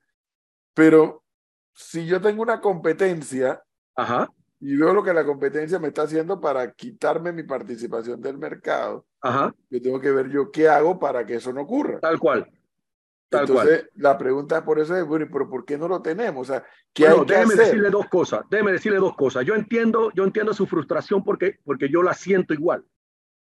Pero 0.73 1.23
si 1.73 2.05
yo 2.05 2.19
tengo 2.19 2.41
una 2.41 2.59
competencia 2.59 3.63
Ajá, 3.95 4.29
y 4.59 4.75
veo 4.75 4.93
lo 4.93 5.03
que 5.03 5.13
la 5.13 5.25
competencia 5.25 5.79
me 5.79 5.87
está 5.89 6.03
haciendo 6.03 6.39
para 6.39 6.71
quitarme 6.73 7.31
mi 7.31 7.43
participación 7.43 8.21
del 8.21 8.37
mercado, 8.37 9.05
ajá, 9.21 9.55
yo 9.69 9.81
tengo 9.81 9.99
que 9.99 10.11
ver 10.11 10.29
yo 10.29 10.51
qué 10.51 10.67
hago 10.67 10.99
para 10.99 11.25
que 11.25 11.35
eso 11.35 11.53
no 11.53 11.61
ocurra. 11.61 11.99
tal 11.99 12.19
cual. 12.19 12.49
Tal 13.29 13.41
Entonces, 13.41 13.89
la 13.95 14.17
pregunta 14.17 14.65
por 14.65 14.79
eso 14.79 14.95
es, 14.95 15.05
bueno, 15.05 15.27
pero 15.31 15.47
¿por 15.49 15.63
qué 15.63 15.77
no 15.77 15.87
lo 15.87 16.01
tenemos? 16.01 16.49
O 16.49 16.51
sea, 16.51 16.63
¿qué 16.93 17.03
Bueno, 17.03 17.21
hay 17.21 17.25
que 17.25 17.33
déjeme 17.33 17.53
hacer? 17.53 17.65
decirle 17.65 17.89
dos 17.91 18.07
cosas, 18.07 18.41
déjeme 18.49 18.71
decirle 18.71 18.97
dos 18.97 19.15
cosas. 19.15 19.45
Yo 19.45 19.53
entiendo, 19.55 20.11
yo 20.15 20.23
entiendo 20.23 20.53
su 20.53 20.65
frustración 20.65 21.23
porque, 21.23 21.59
porque 21.63 21.89
yo 21.89 22.01
la 22.01 22.13
siento 22.15 22.55
igual. 22.55 22.83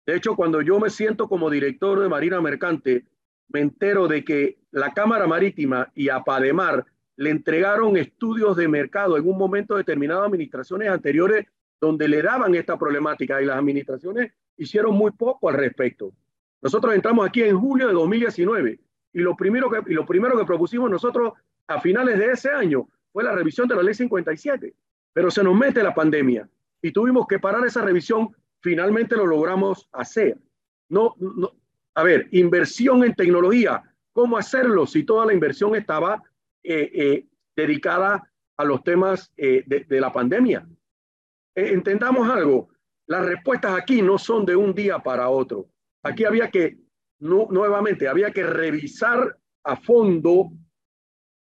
De 0.06 0.16
hecho, 0.16 0.36
cuando 0.36 0.60
yo 0.60 0.78
me 0.78 0.90
siento 0.90 1.28
como 1.28 1.48
director 1.48 1.98
de 1.98 2.08
Marina 2.10 2.40
Mercante, 2.42 3.06
me 3.48 3.60
entero 3.60 4.06
de 4.06 4.22
que 4.22 4.58
la 4.70 4.92
Cámara 4.92 5.26
Marítima 5.26 5.90
y 5.94 6.10
Apademar 6.10 6.84
le 7.20 7.28
entregaron 7.28 7.98
estudios 7.98 8.56
de 8.56 8.66
mercado 8.66 9.18
en 9.18 9.28
un 9.28 9.36
momento 9.36 9.76
determinado 9.76 10.22
a 10.22 10.26
administraciones 10.26 10.88
anteriores 10.88 11.46
donde 11.78 12.08
le 12.08 12.22
daban 12.22 12.54
esta 12.54 12.78
problemática 12.78 13.42
y 13.42 13.44
las 13.44 13.58
administraciones 13.58 14.32
hicieron 14.56 14.94
muy 14.94 15.10
poco 15.10 15.50
al 15.50 15.56
respecto. 15.56 16.14
Nosotros 16.62 16.94
entramos 16.94 17.28
aquí 17.28 17.42
en 17.42 17.60
julio 17.60 17.88
de 17.88 17.92
2019 17.92 18.80
y 19.12 19.18
lo 19.18 19.36
primero 19.36 19.68
que, 19.68 19.82
y 19.92 19.94
lo 19.94 20.06
primero 20.06 20.38
que 20.38 20.46
propusimos 20.46 20.90
nosotros 20.90 21.34
a 21.66 21.78
finales 21.78 22.18
de 22.18 22.30
ese 22.30 22.48
año 22.52 22.88
fue 23.12 23.22
la 23.22 23.32
revisión 23.32 23.68
de 23.68 23.76
la 23.76 23.82
ley 23.82 23.92
57, 23.92 24.72
pero 25.12 25.30
se 25.30 25.44
nos 25.44 25.54
mete 25.54 25.82
la 25.82 25.94
pandemia 25.94 26.48
y 26.80 26.90
tuvimos 26.90 27.26
que 27.26 27.38
parar 27.38 27.66
esa 27.66 27.82
revisión, 27.82 28.34
finalmente 28.60 29.14
lo 29.14 29.26
logramos 29.26 29.90
hacer. 29.92 30.38
No, 30.88 31.14
no, 31.18 31.52
a 31.94 32.02
ver, 32.02 32.28
inversión 32.30 33.04
en 33.04 33.14
tecnología, 33.14 33.82
¿cómo 34.14 34.38
hacerlo 34.38 34.86
si 34.86 35.04
toda 35.04 35.26
la 35.26 35.34
inversión 35.34 35.74
estaba 35.74 36.22
eh, 36.62 36.90
eh, 36.94 37.26
dedicada 37.56 38.30
a 38.56 38.64
los 38.64 38.82
temas 38.82 39.32
eh, 39.36 39.62
de, 39.66 39.84
de, 39.84 40.00
la 40.00 40.12
pandemia? 40.12 40.66
entendamos 41.54 42.28
algo, 42.28 42.70
las 43.06 43.26
respuestas 43.26 43.76
aquí 43.76 44.00
no 44.00 44.16
son 44.16 44.46
de 44.46 44.56
un 44.56 44.72
día 44.72 44.98
para 44.98 45.28
otro. 45.28 45.68
Aquí 46.02 46.24
había 46.24 46.48
que, 46.48 46.78
no, 47.18 47.48
nuevamente, 47.50 48.08
había 48.08 48.30
que 48.30 48.44
revisar 48.44 49.36
a 49.64 49.76
fondo 49.76 50.50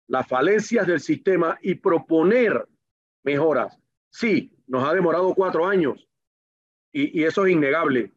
las 0.06 0.28
falencias 0.28 0.86
del 0.86 1.00
sistema 1.00 1.58
y 1.62 1.74
proponer 1.76 2.68
mejoras. 3.24 3.76
Sí, 4.10 4.54
nos 4.66 4.88
ha 4.88 4.92
demorado 4.92 5.34
cuatro 5.34 5.66
años 5.66 6.06
y, 6.92 7.20
y 7.20 7.24
eso 7.24 7.46
es 7.46 7.52
innegable. 7.52 8.12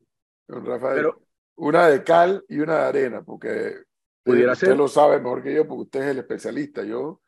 Don 0.48 0.66
Rafael, 0.66 0.98
pero, 0.98 1.22
una 1.56 1.88
de 1.88 2.04
cal 2.04 2.44
y 2.48 2.60
una 2.60 2.76
de 2.76 2.88
arena, 2.88 3.24
porque 3.24 3.87
pudiera 4.28 4.54
usted 4.54 4.68
ser. 4.68 4.78
lo 4.78 4.88
sabe 4.88 5.20
mejor 5.20 5.44
que 5.44 5.54
yo, 5.54 5.68
porque 5.68 5.84
usted 5.84 6.02
es 6.02 6.08
el 6.08 6.18
especialista. 6.20 6.84
Yo 6.84 7.22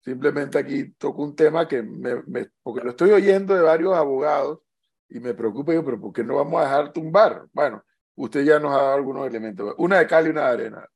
simplemente 0.00 0.58
aquí 0.58 0.92
toco 0.92 1.22
un 1.22 1.34
tema 1.34 1.66
que 1.66 1.82
me, 1.82 2.22
me, 2.26 2.48
porque 2.62 2.84
lo 2.84 2.90
estoy 2.90 3.10
oyendo 3.10 3.54
de 3.54 3.62
varios 3.62 3.94
abogados 3.94 4.60
y 5.08 5.20
me 5.20 5.34
preocupa 5.34 5.74
yo, 5.74 5.84
pero 5.84 6.00
¿por 6.00 6.12
qué 6.12 6.24
no 6.24 6.36
vamos 6.36 6.60
a 6.60 6.64
dejar 6.64 6.92
tumbar? 6.92 7.46
Bueno, 7.52 7.84
usted 8.14 8.44
ya 8.44 8.58
nos 8.58 8.72
ha 8.72 8.82
dado 8.82 8.94
algunos 8.94 9.26
elementos. 9.26 9.74
Una 9.78 9.98
de 9.98 10.06
cal 10.06 10.26
y 10.26 10.30
una 10.30 10.42
de 10.42 10.48
arena. 10.48 10.88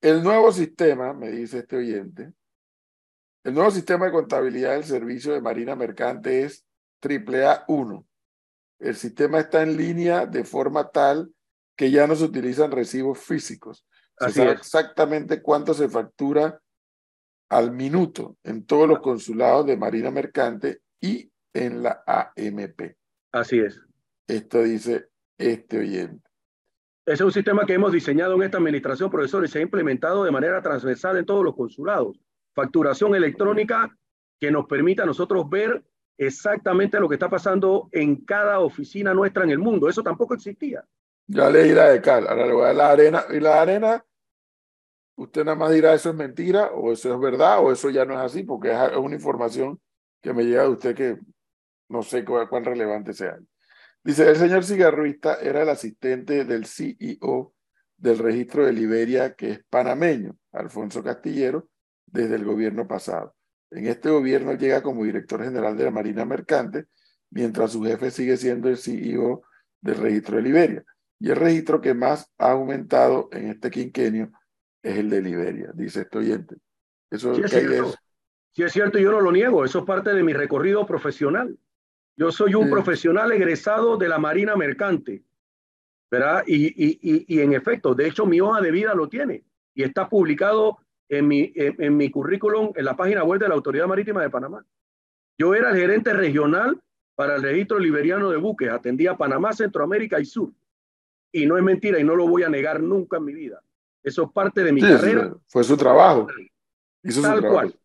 El 0.00 0.22
nuevo 0.22 0.52
sistema, 0.52 1.12
me 1.14 1.30
dice 1.30 1.58
este 1.58 1.76
oyente, 1.76 2.32
el 3.44 3.54
nuevo 3.54 3.70
sistema 3.70 4.06
de 4.06 4.12
contabilidad 4.12 4.72
del 4.72 4.84
servicio 4.84 5.32
de 5.32 5.40
Marina 5.40 5.76
Mercante 5.76 6.42
es 6.42 6.66
AAA1. 7.00 8.06
El 8.78 8.96
sistema 8.96 9.40
está 9.40 9.62
en 9.62 9.76
línea 9.76 10.26
de 10.26 10.44
forma 10.44 10.90
tal 10.90 11.32
que 11.76 11.90
ya 11.90 12.06
no 12.06 12.16
se 12.16 12.24
utilizan 12.24 12.70
recibos 12.70 13.18
físicos. 13.18 13.86
Se 14.18 14.24
Así 14.26 14.34
sabe 14.40 14.52
es. 14.52 14.60
exactamente 14.60 15.42
cuánto 15.42 15.74
se 15.74 15.88
factura 15.88 16.60
al 17.50 17.72
minuto 17.72 18.36
en 18.42 18.64
todos 18.64 18.88
los 18.88 19.00
consulados 19.00 19.66
de 19.66 19.76
Marina 19.76 20.10
Mercante 20.10 20.80
y 21.00 21.30
en 21.52 21.82
la 21.82 22.02
AMP. 22.06 22.96
Así 23.32 23.58
es. 23.58 23.80
Esto 24.26 24.62
dice 24.62 25.08
este 25.38 25.78
oyente. 25.78 26.28
Ese 27.06 27.14
es 27.14 27.20
un 27.20 27.32
sistema 27.32 27.66
que 27.66 27.74
hemos 27.74 27.92
diseñado 27.92 28.34
en 28.34 28.44
esta 28.44 28.56
administración, 28.56 29.10
profesor, 29.10 29.44
y 29.44 29.48
se 29.48 29.58
ha 29.58 29.62
implementado 29.62 30.24
de 30.24 30.30
manera 30.30 30.62
transversal 30.62 31.18
en 31.18 31.26
todos 31.26 31.44
los 31.44 31.54
consulados. 31.54 32.18
Facturación 32.54 33.14
electrónica 33.14 33.94
que 34.40 34.50
nos 34.50 34.66
permita 34.66 35.02
a 35.02 35.06
nosotros 35.06 35.48
ver 35.50 35.84
exactamente 36.16 36.98
lo 36.98 37.08
que 37.08 37.16
está 37.16 37.28
pasando 37.28 37.88
en 37.92 38.24
cada 38.24 38.60
oficina 38.60 39.12
nuestra 39.12 39.44
en 39.44 39.50
el 39.50 39.58
mundo. 39.58 39.88
Eso 39.88 40.02
tampoco 40.02 40.34
existía. 40.34 40.84
Ya 41.26 41.48
leí 41.48 41.72
la 41.72 41.90
de 41.90 42.00
Cal, 42.02 42.26
ahora 42.28 42.46
le 42.46 42.52
voy 42.52 42.64
a 42.64 42.66
dar 42.66 42.76
la 42.76 42.90
arena. 42.90 43.24
Y 43.30 43.40
la 43.40 43.60
arena, 43.62 44.04
usted 45.16 45.44
nada 45.44 45.56
más 45.56 45.72
dirá 45.72 45.94
eso 45.94 46.10
es 46.10 46.16
mentira, 46.16 46.70
o 46.72 46.92
eso 46.92 47.14
es 47.14 47.20
verdad, 47.20 47.64
o 47.64 47.72
eso 47.72 47.90
ya 47.90 48.04
no 48.04 48.14
es 48.14 48.20
así, 48.20 48.42
porque 48.42 48.72
es 48.72 48.96
una 48.96 49.14
información 49.14 49.80
que 50.20 50.32
me 50.32 50.44
llega 50.44 50.62
de 50.64 50.68
usted 50.68 50.94
que 50.94 51.18
no 51.88 52.02
sé 52.02 52.24
cuán, 52.24 52.64
relevante 52.64 53.12
sea. 53.12 53.38
Dice, 54.02 54.28
el 54.28 54.36
señor 54.36 54.64
cigarruista 54.64 55.36
era 55.36 55.62
el 55.62 55.68
asistente 55.68 56.44
del 56.44 56.66
CEO 56.66 57.54
del 57.96 58.18
registro 58.18 58.66
de 58.66 58.72
Liberia, 58.72 59.34
que 59.34 59.50
es 59.50 59.64
panameño, 59.70 60.36
Alfonso 60.52 61.02
Castillero, 61.02 61.68
desde 62.06 62.34
el 62.34 62.44
gobierno 62.44 62.86
pasado. 62.86 63.34
En 63.70 63.86
este 63.86 64.10
gobierno 64.10 64.52
llega 64.54 64.82
como 64.82 65.04
director 65.04 65.42
general 65.42 65.76
de 65.76 65.84
la 65.84 65.90
Marina 65.90 66.24
Mercante, 66.24 66.86
mientras 67.30 67.72
su 67.72 67.82
jefe 67.82 68.10
sigue 68.10 68.36
siendo 68.36 68.68
el 68.68 68.76
CEO 68.76 69.42
del 69.80 69.96
registro 69.96 70.36
de 70.36 70.42
Liberia. 70.42 70.84
Y 71.24 71.30
el 71.30 71.36
registro 71.36 71.80
que 71.80 71.94
más 71.94 72.30
ha 72.36 72.50
aumentado 72.50 73.30
en 73.32 73.48
este 73.48 73.70
quinquenio 73.70 74.30
es 74.82 74.98
el 74.98 75.08
de 75.08 75.22
Liberia, 75.22 75.70
dice 75.72 76.02
este 76.02 76.18
oyente. 76.18 76.56
Eso, 77.10 77.34
sí, 77.34 77.40
es 77.40 77.50
¿qué 77.50 77.56
hay 77.56 77.62
de 77.62 77.68
cierto. 77.76 77.94
sí 78.52 78.62
es 78.62 78.72
cierto, 78.72 78.98
yo 78.98 79.10
no 79.10 79.22
lo 79.22 79.32
niego, 79.32 79.64
eso 79.64 79.78
es 79.78 79.84
parte 79.86 80.12
de 80.12 80.22
mi 80.22 80.34
recorrido 80.34 80.84
profesional. 80.84 81.56
Yo 82.14 82.30
soy 82.30 82.54
un 82.54 82.64
Sí. 82.66 82.70
profesional 82.70 83.32
egresado 83.32 83.96
de 83.96 84.06
la 84.06 84.18
Marina 84.18 84.54
Mercante, 84.54 85.24
¿verdad? 86.10 86.44
Y, 86.46 86.66
y, 86.66 86.98
y, 87.00 87.24
y, 87.26 87.40
en 87.40 87.54
efecto, 87.54 87.94
de 87.94 88.06
hecho, 88.06 88.26
mi 88.26 88.42
hoja 88.42 88.60
de 88.60 88.70
vida 88.70 88.94
lo 88.94 89.08
tiene 89.08 89.44
y 89.72 89.82
está 89.82 90.06
publicado 90.10 90.76
en 91.08 91.26
mi, 91.26 91.54
en, 91.54 91.74
en 91.82 91.96
mi 91.96 92.10
currículum 92.10 92.70
en 92.76 92.84
la 92.84 92.96
página 92.96 93.24
web 93.24 93.40
de 93.40 93.48
la 93.48 93.54
Autoridad 93.54 93.86
Marítima 93.86 94.20
de 94.20 94.28
Panamá. 94.28 94.62
Yo 95.38 95.54
era 95.54 95.70
el 95.70 95.76
gerente 95.78 96.12
regional 96.12 96.78
para 97.14 97.36
el 97.36 97.42
registro 97.42 97.78
liberiano 97.78 98.28
de 98.28 98.36
buques, 98.36 98.68
atendía 98.68 99.16
Panamá, 99.16 99.54
Centroamérica 99.54 100.20
y 100.20 100.26
Sur. 100.26 100.52
Y 101.36 101.46
no 101.46 101.56
es 101.58 101.64
mentira 101.64 101.98
y 101.98 102.04
no 102.04 102.14
lo 102.14 102.28
voy 102.28 102.44
a 102.44 102.48
negar 102.48 102.80
nunca 102.80 103.16
en 103.16 103.24
mi 103.24 103.34
vida. 103.34 103.60
Eso 104.04 104.22
es 104.22 104.30
parte 104.30 104.62
de 104.62 104.72
mi 104.72 104.80
Sí, 104.80 104.86
carrera. 104.86 105.30
sí, 105.34 105.40
fue 105.48 105.64
su 105.64 105.76
trabajo. 105.76 106.28
Hizo 107.02 107.16
su 107.16 107.22
Tal 107.22 107.40
trabajo. 107.40 107.54
cual, 107.54 107.80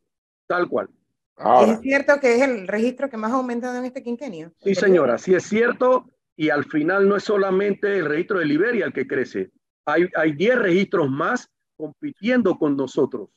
tal 0.46 0.68
cual. 0.70 0.90
Ahora, 1.36 1.72
¿Es 1.74 1.80
cierto 1.80 2.20
que 2.20 2.36
es 2.36 2.42
el 2.44 2.68
registro 2.68 3.10
que 3.10 3.18
más 3.18 3.32
ha 3.32 3.36
aumentado 3.36 3.76
en 3.80 3.86
este 3.86 4.04
quinquenio? 4.04 4.52
Sí, 4.60 4.76
señora, 4.76 5.18
sí 5.18 5.34
es 5.34 5.44
cierto. 5.46 6.06
Y 6.36 6.50
al 6.52 6.64
final 6.66 7.08
no 7.10 7.16
es 7.16 7.24
solamente 7.24 7.98
el 7.98 8.06
registro 8.06 8.38
de 8.40 8.46
Liberia 8.46 8.86
el 8.86 8.94
que 8.94 9.08
crece. 9.08 9.50
Hay, 9.86 10.08
hay 10.16 10.34
10 10.34 10.60
registros 10.60 11.10
más 11.10 11.50
compitiendo 11.76 12.56
con 12.58 12.78
nosotros. 12.78 13.30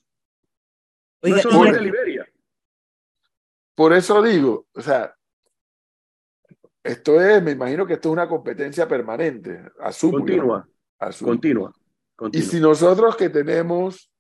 No 1.22 1.26
Oiga, 1.28 1.38
es 1.38 1.46
y- 1.46 1.48
solamente 1.48 1.80
Liberia. 1.80 2.28
por 3.74 3.92
eso 3.94 4.20
digo, 4.22 4.66
o 4.74 4.80
sea, 4.82 5.14
esto 6.82 7.20
es, 7.20 7.42
me 7.42 7.52
imagino 7.52 7.86
que 7.86 7.94
esto 7.94 8.08
es 8.08 8.12
una 8.12 8.28
competencia 8.28 8.88
permanente, 8.88 9.62
asumo. 9.80 10.18
Continua, 10.18 10.68
asumo. 10.98 11.30
continua, 11.30 11.72
Y 11.72 12.16
continua. 12.16 12.48
si 12.50 12.60
nosotros 12.60 13.16
que 13.16 13.28
tenemos 13.30 14.10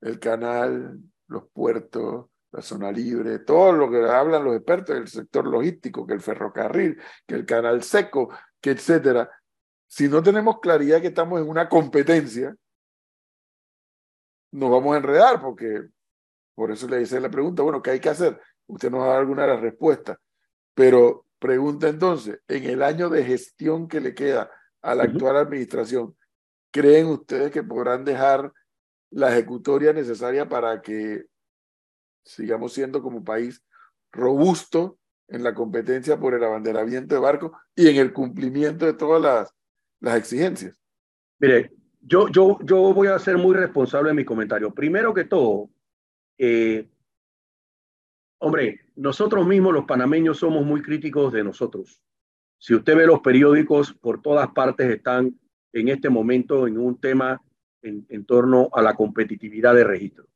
el 0.00 0.18
canal, 0.18 0.98
los 1.28 1.44
puertos, 1.52 2.26
la 2.52 2.60
zona 2.60 2.92
libre, 2.92 3.38
todo 3.38 3.72
lo 3.72 3.90
que 3.90 4.04
hablan 4.04 4.44
los 4.44 4.54
expertos 4.56 4.94
del 4.94 5.08
sector 5.08 5.46
logístico, 5.46 6.06
que 6.06 6.12
el 6.14 6.20
ferrocarril, 6.20 7.00
que 7.26 7.34
el 7.34 7.46
canal 7.46 7.82
seco, 7.82 8.28
que 8.60 8.72
etcétera, 8.72 9.30
si 9.86 10.08
no 10.08 10.22
tenemos 10.22 10.60
claridad 10.60 11.00
que 11.00 11.08
estamos 11.08 11.40
en 11.40 11.48
una 11.48 11.68
competencia, 11.68 12.54
nos 14.52 14.70
vamos 14.70 14.94
a 14.94 14.98
enredar 14.98 15.40
porque 15.40 15.88
por 16.54 16.70
eso 16.70 16.86
le 16.86 17.00
hice 17.00 17.20
la 17.20 17.30
pregunta, 17.30 17.62
bueno, 17.62 17.80
¿qué 17.80 17.92
hay 17.92 18.00
que 18.00 18.10
hacer? 18.10 18.38
Usted 18.66 18.90
nos 18.90 19.04
da 19.06 19.18
alguna 19.18 19.42
de 19.42 19.48
las 19.48 19.60
respuestas, 19.60 20.18
pero 20.74 21.24
pregunta 21.42 21.88
entonces, 21.88 22.40
en 22.46 22.64
el 22.64 22.82
año 22.84 23.10
de 23.10 23.24
gestión 23.24 23.88
que 23.88 24.00
le 24.00 24.14
queda 24.14 24.48
a 24.80 24.94
la 24.94 25.02
actual 25.02 25.36
administración, 25.36 26.16
¿creen 26.70 27.06
ustedes 27.06 27.50
que 27.50 27.64
podrán 27.64 28.04
dejar 28.04 28.52
la 29.10 29.32
ejecutoria 29.32 29.92
necesaria 29.92 30.48
para 30.48 30.80
que 30.80 31.24
sigamos 32.24 32.72
siendo 32.72 33.02
como 33.02 33.24
país 33.24 33.60
robusto 34.12 35.00
en 35.26 35.42
la 35.42 35.52
competencia 35.52 36.16
por 36.16 36.34
el 36.34 36.44
abanderamiento 36.44 37.16
de 37.16 37.20
barcos 37.20 37.50
y 37.74 37.88
en 37.88 37.96
el 37.96 38.12
cumplimiento 38.12 38.86
de 38.86 38.92
todas 38.92 39.20
las, 39.20 39.52
las 39.98 40.16
exigencias? 40.16 40.80
Mire, 41.40 41.72
yo, 42.00 42.28
yo, 42.28 42.56
yo 42.62 42.94
voy 42.94 43.08
a 43.08 43.18
ser 43.18 43.36
muy 43.36 43.56
responsable 43.56 44.10
en 44.10 44.16
mis 44.16 44.26
comentarios. 44.26 44.72
Primero 44.72 45.12
que 45.12 45.24
todo, 45.24 45.70
eh, 46.38 46.88
hombre, 48.38 48.81
nosotros 48.96 49.46
mismos 49.46 49.72
los 49.72 49.84
panameños 49.84 50.38
somos 50.38 50.64
muy 50.64 50.82
críticos 50.82 51.32
de 51.32 51.44
nosotros. 51.44 52.00
Si 52.58 52.74
usted 52.74 52.96
ve 52.96 53.06
los 53.06 53.20
periódicos, 53.20 53.92
por 53.92 54.22
todas 54.22 54.48
partes 54.52 54.88
están 54.88 55.38
en 55.72 55.88
este 55.88 56.10
momento 56.10 56.66
en 56.66 56.78
un 56.78 57.00
tema 57.00 57.40
en, 57.82 58.24
torno 58.24 58.68
a 58.72 58.82
la 58.82 58.94
competitividad 58.94 59.74
de 59.74 59.84
registro. 59.84 60.26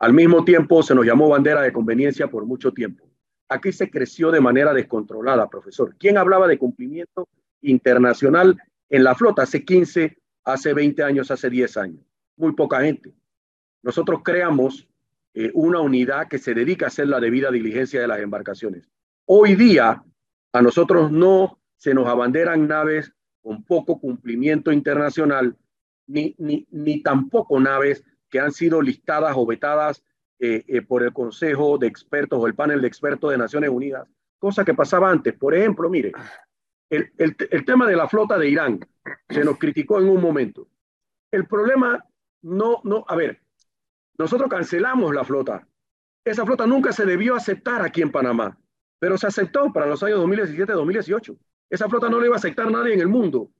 Al 0.00 0.12
mismo 0.12 0.44
tiempo, 0.44 0.82
se 0.82 0.94
nos 0.94 1.06
llamó 1.06 1.28
bandera 1.28 1.62
de 1.62 1.72
conveniencia 1.72 2.28
por 2.28 2.44
mucho 2.44 2.72
tiempo. 2.72 3.08
Aquí 3.48 3.72
se 3.72 3.90
creció 3.90 4.30
de 4.30 4.40
manera 4.40 4.74
descontrolada, 4.74 5.48
profesor. 5.48 5.94
¿Quién 5.98 6.18
hablaba 6.18 6.48
de 6.48 6.58
cumplimiento 6.58 7.28
internacional 7.62 8.60
en 8.88 9.04
la 9.04 9.14
flota 9.14 9.42
hace 9.42 9.64
15, 9.64 10.18
hace 10.44 10.74
20 10.74 11.02
años, 11.04 11.30
hace 11.30 11.48
10 11.48 11.76
años? 11.76 12.04
Muy 12.36 12.52
poca 12.52 12.80
gente. 12.80 13.14
Nosotros 13.82 14.20
creamos 14.24 14.88
eh, 15.36 15.50
una 15.52 15.80
unidad 15.80 16.28
que 16.28 16.38
se 16.38 16.54
dedica 16.54 16.86
a 16.86 16.88
hacer 16.88 17.08
la 17.08 17.20
debida 17.20 17.50
diligencia 17.50 18.00
de 18.00 18.08
las 18.08 18.20
embarcaciones. 18.20 18.88
Hoy 19.26 19.54
día, 19.54 20.02
a 20.52 20.62
nosotros 20.62 21.12
no 21.12 21.60
se 21.76 21.92
nos 21.92 22.08
abanderan 22.08 22.66
naves 22.66 23.12
con 23.42 23.62
poco 23.62 24.00
cumplimiento 24.00 24.72
internacional, 24.72 25.54
ni, 26.06 26.34
ni, 26.38 26.66
ni 26.70 27.02
tampoco 27.02 27.60
naves 27.60 28.02
que 28.30 28.40
han 28.40 28.50
sido 28.50 28.80
listadas 28.80 29.34
o 29.36 29.44
vetadas 29.44 30.02
eh, 30.38 30.64
eh, 30.68 30.80
por 30.80 31.02
el 31.02 31.12
Consejo 31.12 31.76
de 31.76 31.86
Expertos 31.86 32.38
o 32.40 32.46
el 32.46 32.54
panel 32.54 32.80
de 32.80 32.88
expertos 32.88 33.30
de 33.30 33.36
Naciones 33.36 33.68
Unidas, 33.68 34.08
cosa 34.38 34.64
que 34.64 34.72
pasaba 34.72 35.10
antes. 35.10 35.34
Por 35.34 35.54
ejemplo, 35.54 35.90
mire, 35.90 36.12
el, 36.88 37.12
el, 37.18 37.36
el 37.50 37.64
tema 37.66 37.86
de 37.86 37.96
la 37.96 38.08
flota 38.08 38.38
de 38.38 38.48
Irán 38.48 38.80
se 39.28 39.44
nos 39.44 39.58
criticó 39.58 40.00
en 40.00 40.08
un 40.08 40.22
momento. 40.22 40.66
El 41.30 41.46
problema 41.46 42.02
no, 42.40 42.80
no, 42.84 43.04
a 43.06 43.16
ver, 43.16 43.42
nosotros 44.18 44.48
cancelamos 44.48 45.14
la 45.14 45.24
flota. 45.24 45.66
Esa 46.24 46.44
flota 46.44 46.66
nunca 46.66 46.92
se 46.92 47.04
debió 47.04 47.34
aceptar 47.34 47.82
aquí 47.82 48.02
en 48.02 48.10
Panamá, 48.10 48.58
pero 48.98 49.16
se 49.16 49.26
aceptó 49.26 49.72
para 49.72 49.86
los 49.86 50.02
años 50.02 50.20
2017-2018. 50.20 51.38
Esa 51.70 51.88
flota 51.88 52.08
no 52.08 52.20
le 52.20 52.26
iba 52.26 52.36
a 52.36 52.38
aceptar 52.38 52.70
nadie 52.70 52.94
en 52.94 53.00
el 53.00 53.08
mundo. 53.08 53.50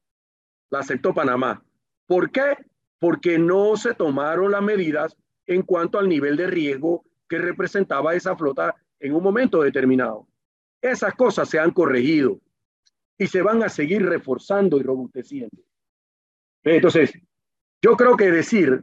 La 0.71 0.81
aceptó 0.81 1.15
Panamá. 1.15 1.63
¿Por 2.07 2.31
qué? 2.31 2.57
Porque 2.99 3.39
no 3.39 3.77
se 3.77 3.95
tomaron 3.95 4.53
las 4.53 4.63
medidas 4.63 5.17
en 5.47 5.63
cuanto 5.63 5.99
al 5.99 6.09
nivel 6.09 6.37
de 6.37 6.47
riesgo 6.47 7.05
que 7.29 7.39
representaba 7.39 8.15
esa 8.15 8.37
flota 8.37 8.75
en 8.99 9.15
un 9.15 9.23
momento 9.23 9.63
determinado. 9.63 10.27
Esas 10.81 11.15
cosas 11.15 11.49
se 11.49 11.59
han 11.59 11.71
corregido 11.73 12.41
y 13.19 13.27
se 13.27 13.43
van 13.43 13.63
a 13.63 13.69
seguir 13.69 14.05
reforzando 14.05 14.79
y 14.79 14.83
robusteciendo. 14.83 15.63
Entonces, 16.63 17.13
yo 17.83 17.97
creo 17.97 18.17
que 18.17 18.31
decir 18.31 18.83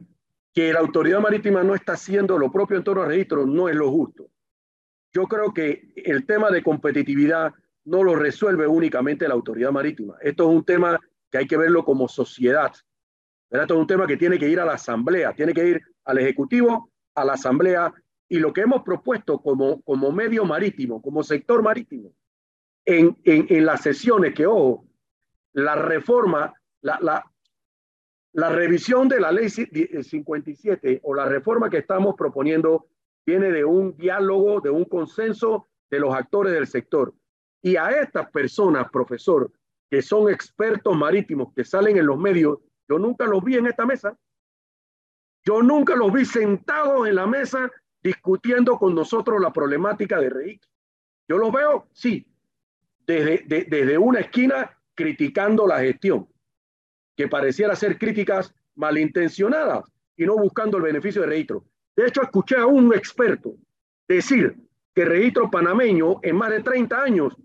que 0.54 0.72
la 0.72 0.78
autoridad 0.78 1.20
marítima 1.20 1.64
no 1.64 1.74
está 1.74 1.94
haciendo 1.94 2.38
lo 2.38 2.50
propio 2.50 2.76
en 2.76 2.84
torno 2.84 3.02
al 3.02 3.08
registro 3.08 3.44
no 3.44 3.68
es 3.68 3.74
lo 3.74 3.90
justo. 3.90 4.30
Yo 5.12 5.24
creo 5.24 5.52
que 5.52 5.92
el 5.96 6.24
tema 6.26 6.50
de 6.50 6.62
competitividad 6.62 7.52
no 7.84 8.02
lo 8.02 8.14
resuelve 8.14 8.66
únicamente 8.66 9.28
la 9.28 9.34
autoridad 9.34 9.72
marítima. 9.72 10.16
Esto 10.20 10.48
es 10.48 10.56
un 10.56 10.64
tema 10.64 10.98
que 11.30 11.38
hay 11.38 11.46
que 11.46 11.56
verlo 11.56 11.84
como 11.84 12.08
sociedad. 12.08 12.72
Esto 13.50 13.74
es 13.74 13.80
un 13.80 13.86
tema 13.86 14.06
que 14.06 14.16
tiene 14.16 14.38
que 14.38 14.48
ir 14.48 14.60
a 14.60 14.64
la 14.64 14.74
asamblea, 14.74 15.32
tiene 15.34 15.52
que 15.52 15.66
ir 15.66 15.82
al 16.04 16.18
ejecutivo, 16.18 16.90
a 17.14 17.24
la 17.24 17.34
asamblea 17.34 17.92
y 18.28 18.38
lo 18.38 18.52
que 18.52 18.62
hemos 18.62 18.82
propuesto 18.82 19.40
como, 19.40 19.82
como 19.82 20.12
medio 20.12 20.44
marítimo, 20.44 21.02
como 21.02 21.22
sector 21.22 21.62
marítimo, 21.62 22.12
en, 22.84 23.16
en, 23.24 23.46
en 23.48 23.66
las 23.66 23.82
sesiones 23.82 24.34
que, 24.34 24.46
ojo, 24.46 24.86
la 25.52 25.74
reforma, 25.74 26.52
la, 26.80 26.98
la, 27.00 27.33
la 28.34 28.50
revisión 28.50 29.08
de 29.08 29.20
la 29.20 29.30
ley 29.30 29.48
57 29.48 31.00
o 31.04 31.14
la 31.14 31.26
reforma 31.26 31.70
que 31.70 31.78
estamos 31.78 32.16
proponiendo 32.16 32.88
viene 33.24 33.50
de 33.50 33.64
un 33.64 33.96
diálogo, 33.96 34.60
de 34.60 34.70
un 34.70 34.84
consenso 34.84 35.68
de 35.88 36.00
los 36.00 36.12
actores 36.12 36.52
del 36.52 36.66
sector. 36.66 37.14
Y 37.62 37.76
a 37.76 37.90
estas 37.90 38.28
personas, 38.30 38.90
profesor, 38.90 39.52
que 39.88 40.02
son 40.02 40.28
expertos 40.28 40.96
marítimos, 40.96 41.52
que 41.54 41.64
salen 41.64 41.96
en 41.96 42.06
los 42.06 42.18
medios, 42.18 42.58
yo 42.88 42.98
nunca 42.98 43.24
los 43.24 43.42
vi 43.42 43.56
en 43.56 43.68
esta 43.68 43.86
mesa. 43.86 44.18
Yo 45.44 45.62
nunca 45.62 45.94
los 45.94 46.12
vi 46.12 46.24
sentados 46.24 47.06
en 47.06 47.14
la 47.14 47.26
mesa 47.26 47.70
discutiendo 48.02 48.78
con 48.78 48.96
nosotros 48.96 49.40
la 49.40 49.52
problemática 49.52 50.18
de 50.18 50.30
registro. 50.30 50.70
Yo 51.28 51.38
los 51.38 51.52
veo, 51.52 51.88
sí, 51.92 52.26
desde, 53.06 53.44
de, 53.46 53.64
desde 53.64 53.96
una 53.96 54.20
esquina 54.20 54.76
criticando 54.94 55.66
la 55.68 55.80
gestión, 55.80 56.28
que 57.16 57.28
pareciera 57.28 57.76
ser 57.76 57.98
críticas 57.98 58.54
malintencionadas 58.74 59.84
y 60.16 60.24
no 60.26 60.36
buscando 60.36 60.76
el 60.76 60.82
beneficio 60.82 61.22
de 61.22 61.28
registro. 61.28 61.64
De 61.96 62.06
hecho, 62.06 62.22
escuché 62.22 62.56
a 62.56 62.66
un 62.66 62.92
experto 62.94 63.54
decir 64.08 64.56
que 64.94 65.04
registro 65.04 65.50
panameño 65.50 66.20
en 66.22 66.36
más 66.36 66.50
de 66.50 66.62
30 66.62 67.02
años 67.02 67.36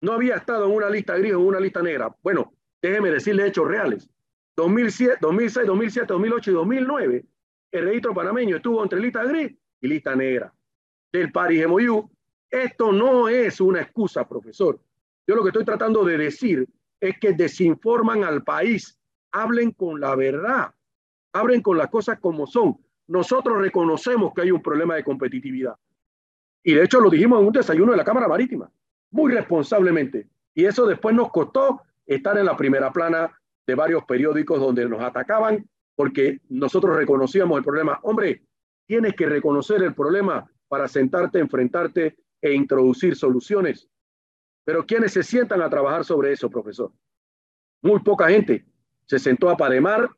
no 0.00 0.12
había 0.12 0.36
estado 0.36 0.66
en 0.66 0.72
una 0.72 0.90
lista 0.90 1.16
gris 1.16 1.34
o 1.34 1.40
en 1.40 1.46
una 1.46 1.60
lista 1.60 1.82
negra. 1.82 2.14
Bueno, 2.22 2.52
déjeme 2.82 3.10
decirle 3.10 3.46
hechos 3.46 3.66
reales. 3.66 4.08
2007, 4.56 5.18
2006, 5.20 5.66
2007, 5.66 6.06
2008 6.12 6.50
y 6.50 6.54
2009 6.54 7.24
el 7.72 7.84
registro 7.84 8.14
panameño 8.14 8.56
estuvo 8.56 8.82
entre 8.82 9.00
lista 9.00 9.24
gris 9.24 9.54
y 9.80 9.88
lista 9.88 10.14
negra 10.14 10.52
del 11.12 11.32
Paris 11.32 11.66
MOU. 11.66 12.10
Esto 12.50 12.92
no 12.92 13.28
es 13.28 13.60
una 13.60 13.82
excusa, 13.82 14.26
profesor. 14.26 14.80
Yo 15.26 15.34
lo 15.34 15.42
que 15.42 15.48
estoy 15.48 15.64
tratando 15.64 16.04
de 16.04 16.16
decir 16.16 16.66
es 17.00 17.18
que 17.18 17.32
desinforman 17.32 18.24
al 18.24 18.42
país. 18.44 18.98
Hablen 19.38 19.72
con 19.72 20.00
la 20.00 20.16
verdad. 20.16 20.74
Hablen 21.34 21.60
con 21.60 21.76
las 21.76 21.90
cosas 21.90 22.18
como 22.20 22.46
son. 22.46 22.78
Nosotros 23.06 23.58
reconocemos 23.58 24.32
que 24.32 24.40
hay 24.40 24.50
un 24.50 24.62
problema 24.62 24.94
de 24.94 25.04
competitividad. 25.04 25.76
Y 26.62 26.72
de 26.72 26.82
hecho 26.82 27.00
lo 27.00 27.10
dijimos 27.10 27.40
en 27.40 27.46
un 27.48 27.52
desayuno 27.52 27.92
de 27.92 27.98
la 27.98 28.04
Cámara 28.04 28.28
Marítima, 28.28 28.70
muy 29.10 29.34
responsablemente. 29.34 30.26
Y 30.54 30.64
eso 30.64 30.86
después 30.86 31.14
nos 31.14 31.30
costó 31.30 31.82
estar 32.06 32.38
en 32.38 32.46
la 32.46 32.56
primera 32.56 32.90
plana 32.90 33.30
de 33.66 33.74
varios 33.74 34.04
periódicos 34.04 34.58
donde 34.58 34.88
nos 34.88 35.02
atacaban 35.02 35.68
porque 35.94 36.40
nosotros 36.48 36.96
reconocíamos 36.96 37.58
el 37.58 37.64
problema. 37.64 38.00
Hombre, 38.04 38.42
tienes 38.86 39.12
que 39.14 39.26
reconocer 39.26 39.82
el 39.82 39.94
problema 39.94 40.50
para 40.66 40.88
sentarte, 40.88 41.40
enfrentarte 41.40 42.16
e 42.40 42.54
introducir 42.54 43.14
soluciones. 43.14 43.86
Pero 44.64 44.86
¿quiénes 44.86 45.12
se 45.12 45.22
sientan 45.22 45.60
a 45.60 45.68
trabajar 45.68 46.06
sobre 46.06 46.32
eso, 46.32 46.48
profesor? 46.48 46.90
Muy 47.82 48.00
poca 48.00 48.30
gente. 48.30 48.64
Se 49.06 49.18
sentó 49.18 49.50
a 49.50 49.56
Pademar, 49.56 50.10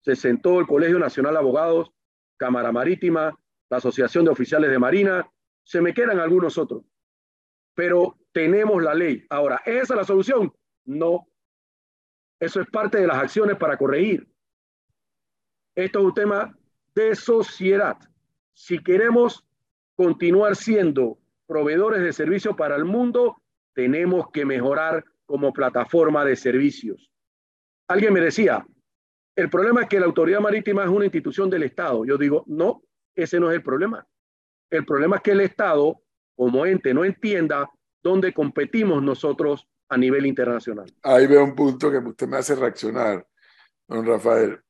se 0.00 0.16
sentó 0.16 0.60
el 0.60 0.66
Colegio 0.66 0.98
Nacional 0.98 1.34
de 1.34 1.38
Abogados, 1.40 1.90
Cámara 2.36 2.72
Marítima, 2.72 3.38
la 3.68 3.76
Asociación 3.78 4.24
de 4.24 4.30
Oficiales 4.30 4.70
de 4.70 4.78
Marina, 4.78 5.28
se 5.64 5.80
me 5.80 5.92
quedan 5.92 6.20
algunos 6.20 6.58
otros. 6.58 6.84
Pero 7.74 8.16
tenemos 8.32 8.82
la 8.82 8.94
ley. 8.94 9.24
Ahora, 9.28 9.60
¿esa 9.66 9.94
es 9.94 9.96
la 9.96 10.04
solución? 10.04 10.52
No. 10.84 11.26
Eso 12.38 12.60
es 12.60 12.68
parte 12.70 12.98
de 12.98 13.06
las 13.06 13.18
acciones 13.18 13.56
para 13.56 13.76
corregir. 13.76 14.28
Esto 15.74 15.98
es 15.98 16.04
un 16.04 16.14
tema 16.14 16.56
de 16.94 17.14
sociedad. 17.14 17.98
Si 18.54 18.78
queremos 18.78 19.44
continuar 19.96 20.56
siendo 20.56 21.18
proveedores 21.46 22.02
de 22.02 22.12
servicios 22.12 22.56
para 22.56 22.76
el 22.76 22.84
mundo, 22.84 23.42
tenemos 23.74 24.30
que 24.32 24.44
mejorar 24.44 25.04
como 25.26 25.52
plataforma 25.52 26.24
de 26.24 26.36
servicios. 26.36 27.10
Alguien 27.88 28.12
me 28.12 28.20
decía, 28.20 28.66
el 29.36 29.50
problema 29.50 29.82
es 29.82 29.88
que 29.88 30.00
la 30.00 30.06
autoridad 30.06 30.40
marítima 30.40 30.82
es 30.82 30.88
una 30.88 31.04
institución 31.04 31.50
del 31.50 31.62
Estado. 31.62 32.04
Yo 32.04 32.16
digo, 32.16 32.44
no, 32.46 32.82
ese 33.14 33.38
no 33.38 33.50
es 33.50 33.56
el 33.56 33.62
problema. 33.62 34.06
El 34.70 34.84
problema 34.84 35.16
es 35.16 35.22
que 35.22 35.32
el 35.32 35.40
Estado, 35.40 36.02
como 36.34 36.66
ente, 36.66 36.92
no 36.92 37.04
entienda 37.04 37.70
dónde 38.02 38.32
competimos 38.32 39.02
nosotros 39.02 39.68
a 39.88 39.96
nivel 39.96 40.26
internacional. 40.26 40.92
Ahí 41.02 41.26
veo 41.26 41.44
un 41.44 41.54
punto 41.54 41.90
que 41.90 41.98
usted 41.98 42.26
me 42.26 42.38
hace 42.38 42.54
reaccionar, 42.56 43.26
don 43.86 44.04
Rafael 44.04 44.60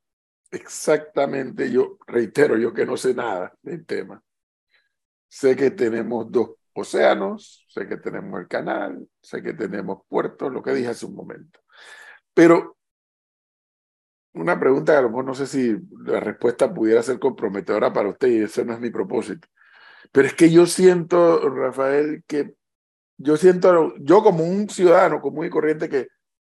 exactamente, 0.51 1.71
yo 1.71 1.99
reitero, 2.07 2.57
yo 2.57 2.73
que 2.73 2.87
no 2.87 2.97
sé 2.97 3.15
nada 3.15 3.53
del 3.63 3.85
tema. 3.85 4.23
Sé 5.29 5.57
que 5.57 5.71
tenemos 5.71 6.31
dos 6.31 6.53
océanos, 6.73 7.67
sé 7.69 7.87
que 7.89 7.97
tenemos 7.97 8.41
el 8.41 8.49
canal, 8.49 9.09
sé 9.21 9.43
que 9.43 9.55
tenemos 9.55 10.03
puertos, 10.09 10.53
lo 10.53 10.63
que 10.63 10.73
dije 10.73 10.89
hace 10.89 11.07
un 11.07 11.15
momento. 11.15 11.61
Pero 12.35 12.77
una 14.37 14.59
pregunta 14.59 14.93
que 14.93 14.99
a 14.99 15.03
lo 15.03 15.09
mejor 15.09 15.25
no 15.25 15.35
sé 15.35 15.47
si 15.47 15.77
la 16.05 16.21
respuesta 16.21 16.73
pudiera 16.73 17.03
ser 17.03 17.19
comprometedora 17.19 17.93
para 17.93 18.11
usted 18.11 18.29
y 18.29 18.43
ese 18.43 18.65
no 18.65 18.75
es 18.75 18.81
mi 18.81 18.91
propósito. 18.91 19.49
Pero 20.13 20.29
es 20.29 20.35
que 20.35 20.51
yo 20.51 20.67
siento, 20.67 21.49
Rafael, 21.49 22.23
que 22.27 22.55
yo 23.19 23.37
siento, 23.37 23.95
yo 23.99 24.23
como 24.23 24.45
un 24.45 24.69
ciudadano 24.69 25.21
común 25.21 25.47
y 25.47 25.51
corriente 25.51 25.89
que 25.89 26.09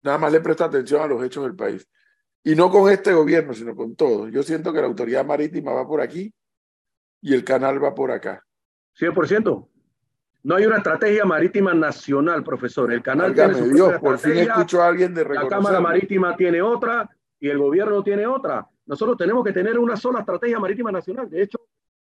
nada 0.03 0.19
más 0.19 0.33
le 0.33 0.41
presta 0.41 0.67
atención 0.67 1.03
a 1.03 1.07
los 1.07 1.23
hechos 1.25 1.45
del 1.45 1.57
país, 1.57 1.89
y 2.43 2.55
no 2.55 2.71
con 2.71 2.91
este 2.91 3.13
gobierno, 3.13 3.53
sino 3.53 3.75
con 3.75 3.95
todos. 3.97 4.31
Yo 4.31 4.43
siento 4.43 4.73
que 4.73 4.81
la 4.81 4.87
autoridad 4.87 5.27
marítima 5.27 5.73
va 5.73 5.87
por 5.87 6.01
aquí 6.01 6.33
y 7.21 7.35
el 7.35 7.45
canal 7.45 7.83
va 7.83 7.95
por 7.95 8.11
acá. 8.11 8.43
100%. 8.99 9.69
No 10.43 10.55
hay 10.55 10.65
una 10.65 10.79
estrategia 10.79 11.25
marítima 11.27 11.75
nacional, 11.75 12.43
profesor. 12.43 12.91
El 12.93 13.03
canal 13.03 13.35
tiene 13.35 13.55
su 13.55 13.69
Dios, 13.69 13.99
por 14.01 14.19
fin 14.19 14.39
escucho 14.39 14.81
a 14.83 14.89
alguien 14.89 15.13
de 15.13 15.25
La 15.25 15.47
Cámara 15.47 15.81
Marítima 15.81 16.35
tiene 16.35 16.63
otra, 16.63 17.11
y 17.41 17.49
el 17.49 17.59
gobierno 17.59 18.03
tiene 18.03 18.27
otra. 18.27 18.69
Nosotros 18.87 19.17
tenemos 19.17 19.45
que 19.45 19.53
tener 19.53 19.79
una 19.79 19.97
sola 19.97 20.21
estrategia 20.21 20.61
marítima 20.61 20.93
nacional. 20.93 21.29
De 21.29 21.43
hecho, 21.43 21.59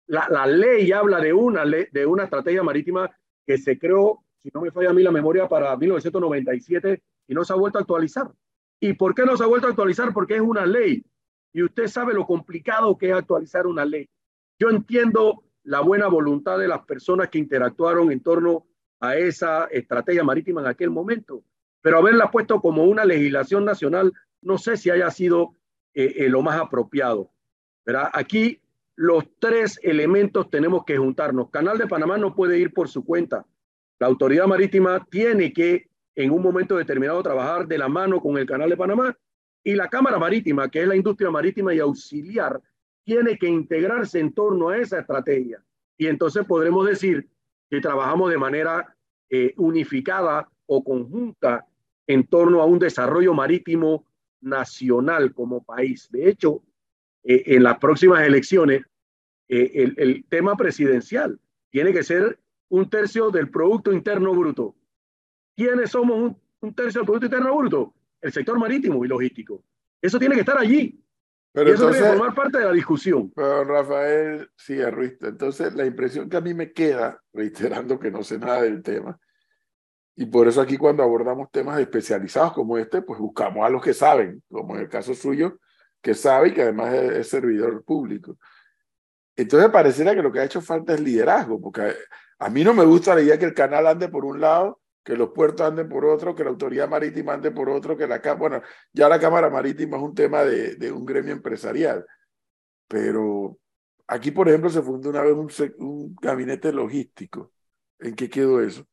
la, 0.07 0.27
la 0.29 0.47
ley 0.47 0.91
habla 0.91 1.19
de 1.19 1.31
una, 1.31 1.63
de 1.63 2.05
una 2.05 2.23
estrategia 2.23 2.63
marítima 2.63 3.09
que 3.45 3.57
se 3.57 3.77
creó, 3.77 4.23
si 4.41 4.49
no 4.53 4.61
me 4.61 4.71
falla 4.71 4.89
a 4.89 4.93
mí 4.93 5.03
la 5.03 5.11
memoria, 5.11 5.47
para 5.47 5.75
1997 5.77 7.01
y 7.27 7.33
no 7.33 7.45
se 7.45 7.53
ha 7.53 7.55
vuelto 7.55 7.77
a 7.77 7.81
actualizar. 7.81 8.31
¿Y 8.79 8.93
por 8.93 9.15
qué 9.15 9.25
no 9.25 9.37
se 9.37 9.43
ha 9.43 9.47
vuelto 9.47 9.67
a 9.67 9.69
actualizar? 9.71 10.13
Porque 10.13 10.35
es 10.35 10.41
una 10.41 10.65
ley. 10.65 11.05
Y 11.53 11.63
usted 11.63 11.87
sabe 11.87 12.13
lo 12.13 12.25
complicado 12.25 12.97
que 12.97 13.09
es 13.09 13.15
actualizar 13.15 13.67
una 13.67 13.85
ley. 13.85 14.09
Yo 14.59 14.69
entiendo 14.69 15.43
la 15.63 15.81
buena 15.81 16.07
voluntad 16.07 16.57
de 16.57 16.67
las 16.67 16.85
personas 16.85 17.29
que 17.29 17.39
interactuaron 17.39 18.11
en 18.11 18.21
torno 18.21 18.65
a 18.99 19.15
esa 19.17 19.65
estrategia 19.65 20.23
marítima 20.23 20.61
en 20.61 20.67
aquel 20.67 20.89
momento, 20.89 21.43
pero 21.81 21.99
haberla 21.99 22.31
puesto 22.31 22.59
como 22.61 22.85
una 22.85 23.05
legislación 23.05 23.65
nacional, 23.65 24.13
no 24.41 24.57
sé 24.57 24.77
si 24.77 24.89
haya 24.89 25.09
sido 25.11 25.53
eh, 25.93 26.13
eh, 26.17 26.29
lo 26.29 26.41
más 26.41 26.59
apropiado. 26.59 27.31
¿verdad? 27.85 28.09
Aquí 28.13 28.61
los 28.95 29.25
tres 29.39 29.79
elementos 29.83 30.49
tenemos 30.49 30.83
que 30.85 30.97
juntarnos. 30.97 31.49
Canal 31.49 31.77
de 31.77 31.87
Panamá 31.87 32.17
no 32.17 32.35
puede 32.35 32.59
ir 32.59 32.73
por 32.73 32.89
su 32.89 33.05
cuenta. 33.05 33.45
La 33.99 34.07
autoridad 34.07 34.47
marítima 34.47 35.05
tiene 35.09 35.53
que 35.53 35.87
en 36.15 36.31
un 36.31 36.41
momento 36.41 36.75
determinado 36.75 37.21
trabajar 37.21 37.67
de 37.67 37.77
la 37.77 37.87
mano 37.87 38.19
con 38.19 38.37
el 38.37 38.45
Canal 38.45 38.69
de 38.69 38.77
Panamá 38.77 39.15
y 39.63 39.75
la 39.75 39.87
Cámara 39.87 40.17
Marítima, 40.17 40.69
que 40.69 40.81
es 40.81 40.87
la 40.87 40.95
industria 40.95 41.29
marítima 41.29 41.73
y 41.73 41.79
auxiliar, 41.79 42.61
tiene 43.03 43.37
que 43.37 43.47
integrarse 43.47 44.19
en 44.19 44.33
torno 44.33 44.69
a 44.69 44.77
esa 44.77 44.99
estrategia. 44.99 45.63
Y 45.97 46.07
entonces 46.07 46.45
podremos 46.45 46.87
decir 46.87 47.29
que 47.69 47.79
trabajamos 47.79 48.31
de 48.31 48.37
manera 48.37 48.95
eh, 49.29 49.53
unificada 49.57 50.49
o 50.65 50.83
conjunta 50.83 51.67
en 52.07 52.25
torno 52.25 52.61
a 52.61 52.65
un 52.65 52.79
desarrollo 52.79 53.33
marítimo 53.33 54.05
nacional 54.41 55.33
como 55.33 55.63
país. 55.63 56.07
De 56.11 56.29
hecho, 56.29 56.63
eh, 57.23 57.43
en 57.47 57.63
las 57.63 57.77
próximas 57.77 58.25
elecciones, 58.25 58.83
eh, 59.47 59.71
el, 59.75 59.93
el, 59.97 60.25
tema 60.29 60.55
presidencial 60.55 61.39
tiene 61.69 61.93
que 61.93 62.03
ser 62.03 62.39
un 62.69 62.89
tercio 62.89 63.31
del 63.31 63.49
Producto 63.49 63.93
Interno 63.93 64.33
Bruto. 64.33 64.75
¿Quiénes 65.55 65.91
somos 65.91 66.17
un, 66.17 66.37
un 66.61 66.73
tercio 66.73 67.01
del 67.01 67.05
Producto 67.05 67.25
Interno 67.25 67.55
Bruto? 67.55 67.93
El 68.21 68.31
sector 68.31 68.59
marítimo 68.59 69.03
y 69.05 69.07
logístico. 69.07 69.63
Eso 70.01 70.19
tiene 70.19 70.35
que 70.35 70.41
estar 70.41 70.57
allí. 70.57 71.01
Pero 71.57 71.71
eso 71.71 71.87
entonces, 71.87 72.07
formar 72.07 72.35
parte 72.35 72.59
de 72.59 72.65
la 72.65 72.71
discusión. 72.71 73.31
Pero 73.35 73.63
Rafael, 73.63 74.49
sí, 74.55 74.79
Ruiz, 74.85 75.17
entonces 75.21 75.73
la 75.73 75.85
impresión 75.85 76.29
que 76.29 76.37
a 76.37 76.41
mí 76.41 76.53
me 76.53 76.71
queda, 76.71 77.23
reiterando 77.33 77.99
que 77.99 78.11
no 78.11 78.23
sé 78.23 78.37
nada 78.37 78.61
del 78.61 78.83
tema, 78.83 79.19
y 80.19 80.25
por 80.25 80.47
eso 80.47 80.59
aquí 80.61 80.77
cuando 80.77 81.03
abordamos 81.03 81.51
temas 81.51 81.79
especializados 81.79 82.51
como 82.53 82.79
este, 82.79 83.03
pues 83.03 83.19
buscamos 83.19 83.63
a 83.63 83.69
los 83.69 83.83
que 83.83 83.93
saben, 83.93 84.41
como 84.49 84.75
en 84.75 84.81
el 84.81 84.89
caso 84.89 85.13
suyo, 85.13 85.59
que 86.01 86.15
sabe 86.15 86.49
y 86.49 86.53
que 86.55 86.63
además 86.63 86.91
es, 86.95 87.29
servidor 87.29 87.83
público. 87.83 88.35
Entonces 89.35 89.69
pareciera 89.69 90.15
que 90.15 90.23
lo 90.23 90.31
que 90.31 90.39
ha 90.39 90.45
hecho 90.45 90.59
falta 90.59 90.95
es 90.95 91.01
liderazgo, 91.01 91.61
porque 91.61 91.95
a 92.39 92.49
mí 92.49 92.63
no 92.63 92.73
me 92.73 92.83
gusta 92.83 93.13
la 93.13 93.21
idea 93.21 93.37
que 93.37 93.45
el 93.45 93.53
canal 93.53 93.85
ande 93.85 94.09
por 94.09 94.25
un 94.25 94.41
lado 94.41 94.81
que 95.03 95.15
los 95.15 95.29
puertos 95.29 95.65
anden 95.67 95.87
por 95.87 96.03
otro, 96.03 96.35
que 96.35 96.43
la 96.43 96.49
autoridad 96.49 96.89
marítima 96.89 97.33
ande 97.33 97.51
por 97.51 97.69
otro, 97.69 97.95
que 97.95 98.07
la 98.07 98.19
bueno, 98.33 98.61
ya 98.91 99.07
la 99.07 99.19
Cámara 99.19 99.49
Marítima 99.49 99.97
es 99.97 100.03
un 100.03 100.15
tema 100.15 100.43
de, 100.43 100.75
de 100.75 100.91
un 100.91 101.05
gremio 101.05 101.31
empresarial, 101.31 102.05
pero 102.87 103.57
aquí, 104.07 104.31
por 104.31 104.49
ejemplo, 104.49 104.69
se 104.69 104.81
fundó 104.81 105.09
una 105.11 105.21
vez 105.21 105.33
un, 105.33 105.49
un 105.77 106.15
gabinete 106.21 106.73
logístico. 106.73 107.53
¿En 107.99 108.15
qué 108.15 108.29
quedó 108.29 108.61
eso? 108.61 108.85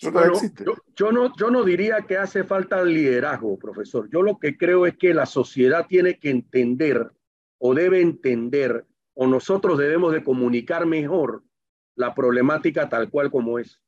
¿Eso 0.00 0.12
bueno, 0.12 0.34
existe? 0.34 0.64
Yo, 0.64 0.74
yo, 0.94 1.12
no, 1.12 1.32
yo 1.36 1.50
no 1.50 1.64
diría 1.64 2.02
que 2.02 2.16
hace 2.16 2.44
falta 2.44 2.84
liderazgo, 2.84 3.58
profesor. 3.58 4.08
Yo 4.10 4.22
lo 4.22 4.38
que 4.38 4.56
creo 4.56 4.86
es 4.86 4.96
que 4.96 5.12
la 5.12 5.26
sociedad 5.26 5.86
tiene 5.88 6.18
que 6.18 6.30
entender 6.30 7.10
o 7.58 7.74
debe 7.74 8.00
entender 8.00 8.86
o 9.14 9.26
nosotros 9.26 9.78
debemos 9.78 10.12
de 10.12 10.22
comunicar 10.22 10.86
mejor 10.86 11.42
la 11.96 12.14
problemática 12.14 12.88
tal 12.88 13.10
cual 13.10 13.32
como 13.32 13.58
es 13.58 13.82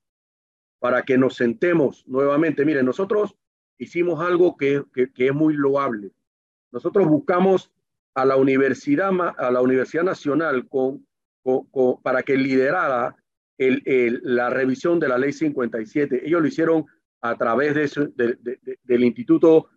para 0.80 1.02
que 1.02 1.16
nos 1.16 1.36
sentemos 1.36 2.04
nuevamente. 2.08 2.64
Miren, 2.64 2.86
nosotros 2.86 3.36
hicimos 3.78 4.20
algo 4.20 4.56
que, 4.56 4.82
que, 4.92 5.12
que 5.12 5.28
es 5.28 5.34
muy 5.34 5.54
loable. 5.54 6.10
Nosotros 6.72 7.06
buscamos 7.06 7.70
a 8.14 8.24
la 8.24 8.36
Universidad, 8.36 9.12
a 9.38 9.50
la 9.52 9.60
Universidad 9.60 10.02
Nacional 10.02 10.68
con, 10.68 11.06
con, 11.42 11.66
con, 11.66 12.02
para 12.02 12.24
que 12.24 12.36
liderara 12.36 13.16
la 13.60 14.48
revisión 14.48 14.98
de 14.98 15.08
la 15.08 15.18
Ley 15.18 15.32
57. 15.32 16.26
Ellos 16.26 16.40
lo 16.40 16.48
hicieron 16.48 16.86
a 17.20 17.36
través 17.36 17.94
del 18.14 19.04
instituto 19.04 19.68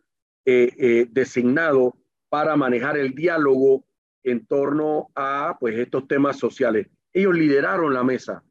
eh, 0.46 0.74
eh, 0.78 1.08
designado 1.10 1.98
para 2.30 2.56
manejar 2.56 2.98
el 2.98 3.13
diálogo 3.13 3.86
en 4.24 4.46
torno 4.46 5.10
a 5.15 5.58
pues, 5.60 5.78
estos 5.78 6.08
temas 6.08 6.38
sociales. 6.39 6.88
Ellos 7.12 7.36
lideraron 7.36 7.93
la 7.93 8.04
mesa. 8.04 8.43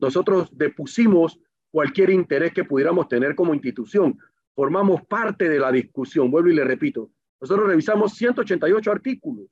Nosotros 0.00 0.48
depusimos 0.52 1.38
cualquier 1.70 2.10
interés 2.10 2.52
que 2.52 2.64
pudiéramos 2.64 3.08
tener 3.08 3.34
como 3.36 3.54
institución. 3.54 4.18
Formamos 4.54 5.06
parte 5.06 5.48
de 5.48 5.58
la 5.58 5.70
discusión, 5.70 6.30
vuelvo 6.30 6.50
y 6.50 6.54
le 6.54 6.64
repito. 6.64 7.10
Nosotros 7.40 7.68
revisamos 7.68 8.14
188 8.14 8.90
artículos 8.90 9.46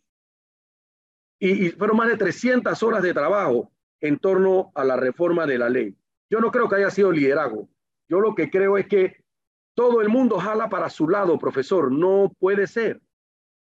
y, 1.39 1.67
y 1.67 1.71
fueron 1.71 1.97
más 1.97 2.09
de 2.09 2.17
300 2.17 2.83
horas 2.83 3.03
de 3.03 3.15
trabajo 3.15 3.73
en 4.03 4.19
torno 4.19 4.73
a 4.75 4.85
la 4.85 4.97
reforma 4.97 5.47
de 5.47 5.59
la 5.59 5.71
ley. 5.71 5.97
Yo 6.29 6.41
no 6.41 6.51
creo 6.51 6.69
que 6.69 6.77
haya 6.77 6.91
sido 6.91 7.11
liderazgo. 7.11 7.71
Yo 8.09 8.21
lo 8.21 8.35
que 8.35 8.51
creo 8.51 8.77
es 8.77 8.87
que 8.87 9.25
todo 9.75 10.03
el 10.03 10.11
mundo 10.11 10.38
jala 10.38 10.69
para 10.69 10.91
su 10.91 11.09
lado, 11.09 11.38
profesor. 11.38 11.91
No 11.91 12.31
puede 12.38 12.67
ser. 12.67 13.01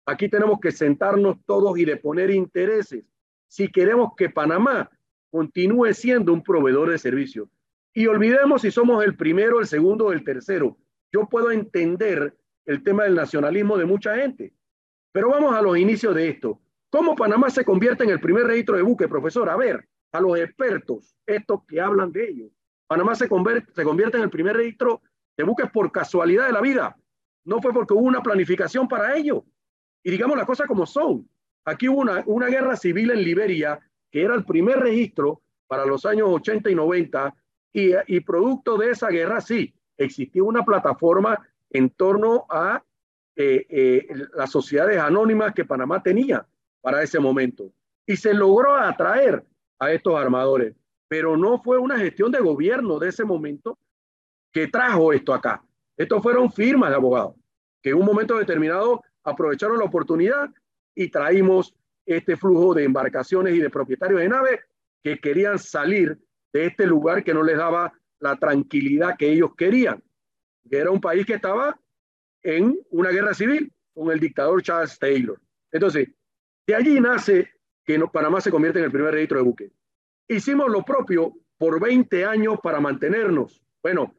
Aquí 0.04 0.28
tenemos 0.28 0.60
que 0.60 0.70
sentarnos 0.70 1.38
todos 1.46 1.76
y 1.78 1.84
de 1.84 1.96
poner 1.96 2.30
intereses. 2.30 3.04
Si 3.48 3.68
queremos 3.72 4.12
que 4.16 4.30
Panamá 4.30 4.90
continúe 5.30 5.92
siendo 5.94 6.32
un 6.32 6.42
proveedor 6.42 6.90
de 6.90 6.98
servicios, 6.98 7.48
y 7.92 8.06
olvidemos 8.08 8.60
si 8.60 8.70
somos 8.70 9.02
el 9.02 9.16
primero, 9.16 9.58
el 9.58 9.66
segundo 9.66 10.06
o 10.06 10.12
el 10.12 10.22
tercero. 10.22 10.76
Yo 11.10 11.26
puedo 11.30 11.50
entender 11.50 12.36
el 12.66 12.82
tema 12.82 13.04
del 13.04 13.14
nacionalismo 13.14 13.78
de 13.78 13.86
mucha 13.86 14.16
gente, 14.16 14.52
pero 15.12 15.30
vamos 15.30 15.54
a 15.54 15.62
los 15.62 15.78
inicios 15.78 16.14
de 16.14 16.28
esto. 16.28 16.60
¿Cómo 16.90 17.16
Panamá 17.16 17.48
se 17.48 17.64
convierte 17.64 18.04
en 18.04 18.10
el 18.10 18.20
primer 18.20 18.46
registro 18.46 18.76
de 18.76 18.82
buque, 18.82 19.08
profesor? 19.08 19.48
A 19.48 19.56
ver, 19.56 19.88
a 20.16 20.20
los 20.20 20.38
expertos, 20.38 21.16
estos 21.26 21.64
que 21.66 21.80
hablan 21.80 22.12
de 22.12 22.28
ello. 22.28 22.46
Panamá 22.86 23.14
se 23.14 23.28
convierte, 23.28 23.72
se 23.72 23.84
convierte 23.84 24.16
en 24.16 24.24
el 24.24 24.30
primer 24.30 24.56
registro 24.56 25.02
de 25.36 25.44
buques 25.44 25.70
por 25.70 25.90
casualidad 25.92 26.46
de 26.46 26.52
la 26.52 26.60
vida. 26.60 26.96
No 27.44 27.60
fue 27.60 27.72
porque 27.72 27.94
hubo 27.94 28.02
una 28.02 28.22
planificación 28.22 28.88
para 28.88 29.16
ello. 29.16 29.44
Y 30.02 30.10
digamos 30.10 30.36
las 30.36 30.46
cosas 30.46 30.66
como 30.66 30.86
son. 30.86 31.28
Aquí 31.64 31.88
hubo 31.88 32.00
una, 32.00 32.22
una 32.26 32.46
guerra 32.46 32.76
civil 32.76 33.10
en 33.10 33.22
Liberia, 33.22 33.80
que 34.10 34.22
era 34.22 34.34
el 34.34 34.44
primer 34.44 34.78
registro 34.78 35.42
para 35.66 35.84
los 35.84 36.06
años 36.06 36.28
80 36.30 36.70
y 36.70 36.74
90, 36.74 37.34
y, 38.06 38.20
producto 38.20 38.78
de 38.78 38.90
esa 38.90 39.08
guerra, 39.08 39.40
sí, 39.42 39.74
existía 39.98 40.42
una 40.42 40.64
plataforma 40.64 41.46
en 41.68 41.90
torno 41.90 42.46
a 42.48 42.82
eh, 43.34 43.66
eh, 43.68 44.08
las 44.34 44.50
sociedades 44.50 44.98
anónimas 44.98 45.52
que 45.52 45.66
Panamá 45.66 46.02
tenía 46.02 46.46
para 46.80 47.02
ese 47.02 47.20
momento. 47.20 47.70
Y 48.06 48.16
se 48.16 48.32
logró 48.32 48.76
atraer 48.76 49.44
a 49.78 49.92
estos 49.92 50.14
armadores, 50.14 50.74
pero 51.08 51.36
no 51.36 51.62
fue 51.62 51.78
una 51.78 51.98
gestión 51.98 52.32
de 52.32 52.40
gobierno 52.40 52.98
de 52.98 53.08
ese 53.08 53.24
momento 53.24 53.78
que 54.52 54.68
trajo 54.68 55.12
esto 55.12 55.34
acá. 55.34 55.62
Estos 55.96 56.22
fueron 56.22 56.50
firmas 56.50 56.90
de 56.90 56.96
abogados 56.96 57.34
que 57.82 57.90
en 57.90 57.98
un 57.98 58.04
momento 58.04 58.36
determinado 58.36 59.00
aprovecharon 59.22 59.78
la 59.78 59.84
oportunidad 59.84 60.50
y 60.94 61.08
traímos 61.08 61.72
este 62.04 62.36
flujo 62.36 62.74
de 62.74 62.82
embarcaciones 62.82 63.54
y 63.54 63.60
de 63.60 63.70
propietarios 63.70 64.20
de 64.20 64.28
naves 64.28 64.60
que 65.04 65.18
querían 65.18 65.58
salir 65.58 66.18
de 66.52 66.66
este 66.66 66.84
lugar 66.84 67.22
que 67.22 67.32
no 67.32 67.44
les 67.44 67.56
daba 67.56 67.92
la 68.18 68.34
tranquilidad 68.36 69.16
que 69.16 69.30
ellos 69.30 69.50
querían, 69.56 70.02
que 70.68 70.78
era 70.78 70.90
un 70.90 71.00
país 71.00 71.24
que 71.26 71.34
estaba 71.34 71.78
en 72.42 72.76
una 72.90 73.10
guerra 73.10 73.34
civil 73.34 73.72
con 73.94 74.10
el 74.10 74.18
dictador 74.18 74.62
Charles 74.62 74.98
Taylor. 74.98 75.40
Entonces, 75.70 76.08
de 76.66 76.74
allí 76.74 77.00
nace 77.00 77.50
que 77.86 77.98
Panamá 78.12 78.40
se 78.40 78.50
convierte 78.50 78.80
en 78.80 78.86
el 78.86 78.90
primer 78.90 79.14
registro 79.14 79.38
de 79.38 79.44
buques. 79.44 79.72
Hicimos 80.28 80.68
lo 80.70 80.84
propio 80.84 81.32
por 81.56 81.80
20 81.80 82.24
años 82.24 82.58
para 82.62 82.80
mantenernos. 82.80 83.62
Bueno, 83.82 84.14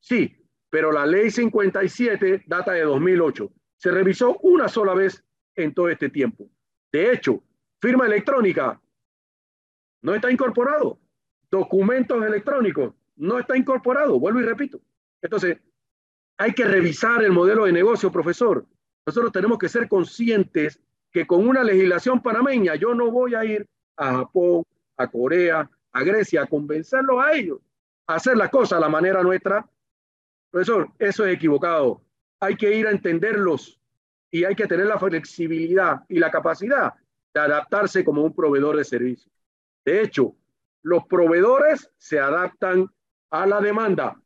sí, 0.00 0.36
pero 0.68 0.92
la 0.92 1.06
ley 1.06 1.30
57 1.30 2.42
data 2.46 2.72
de 2.72 2.82
2008. 2.82 3.50
Se 3.76 3.90
revisó 3.90 4.38
una 4.42 4.68
sola 4.68 4.94
vez 4.94 5.24
en 5.54 5.72
todo 5.72 5.88
este 5.88 6.10
tiempo. 6.10 6.50
De 6.92 7.12
hecho, 7.12 7.42
firma 7.80 8.06
electrónica 8.06 8.80
no 10.02 10.14
está 10.14 10.30
incorporado 10.30 10.98
documentos 11.54 12.24
electrónicos, 12.24 12.94
no 13.16 13.38
está 13.38 13.56
incorporado, 13.56 14.18
vuelvo 14.18 14.40
y 14.40 14.42
repito. 14.42 14.80
Entonces, 15.22 15.58
hay 16.36 16.52
que 16.52 16.64
revisar 16.64 17.22
el 17.22 17.30
modelo 17.30 17.64
de 17.64 17.72
negocio, 17.72 18.10
profesor. 18.10 18.66
Nosotros 19.06 19.30
tenemos 19.30 19.58
que 19.58 19.68
ser 19.68 19.88
conscientes 19.88 20.80
que 21.14 21.26
con 21.26 21.48
una 21.48 21.62
legislación 21.62 22.20
panameña 22.20 22.74
yo 22.74 22.92
no 22.92 23.10
voy 23.12 23.36
a 23.36 23.44
ir 23.44 23.66
a 23.96 24.16
Japón, 24.16 24.64
a 24.96 25.06
Corea, 25.06 25.70
a 25.92 26.02
Grecia, 26.02 26.42
a 26.42 26.46
convencerlos 26.46 27.22
a 27.24 27.32
ellos 27.32 27.60
a 28.06 28.16
hacer 28.16 28.36
la 28.36 28.50
cosa 28.50 28.76
a 28.76 28.80
la 28.80 28.88
manera 28.88 29.22
nuestra. 29.22 29.66
Profesor, 30.50 30.90
eso 30.98 31.24
es 31.24 31.34
equivocado. 31.34 32.02
Hay 32.40 32.56
que 32.56 32.74
ir 32.76 32.86
a 32.86 32.90
entenderlos 32.90 33.80
y 34.30 34.44
hay 34.44 34.54
que 34.54 34.66
tener 34.66 34.86
la 34.86 34.98
flexibilidad 34.98 36.02
y 36.08 36.18
la 36.18 36.30
capacidad 36.30 36.94
de 37.32 37.40
adaptarse 37.40 38.04
como 38.04 38.22
un 38.22 38.34
proveedor 38.34 38.76
de 38.76 38.84
servicio. 38.84 39.30
De 39.84 40.02
hecho, 40.02 40.34
los 40.82 41.06
proveedores 41.06 41.90
se 41.96 42.18
adaptan 42.18 42.90
a 43.30 43.46
la 43.46 43.60
demanda. 43.60 44.20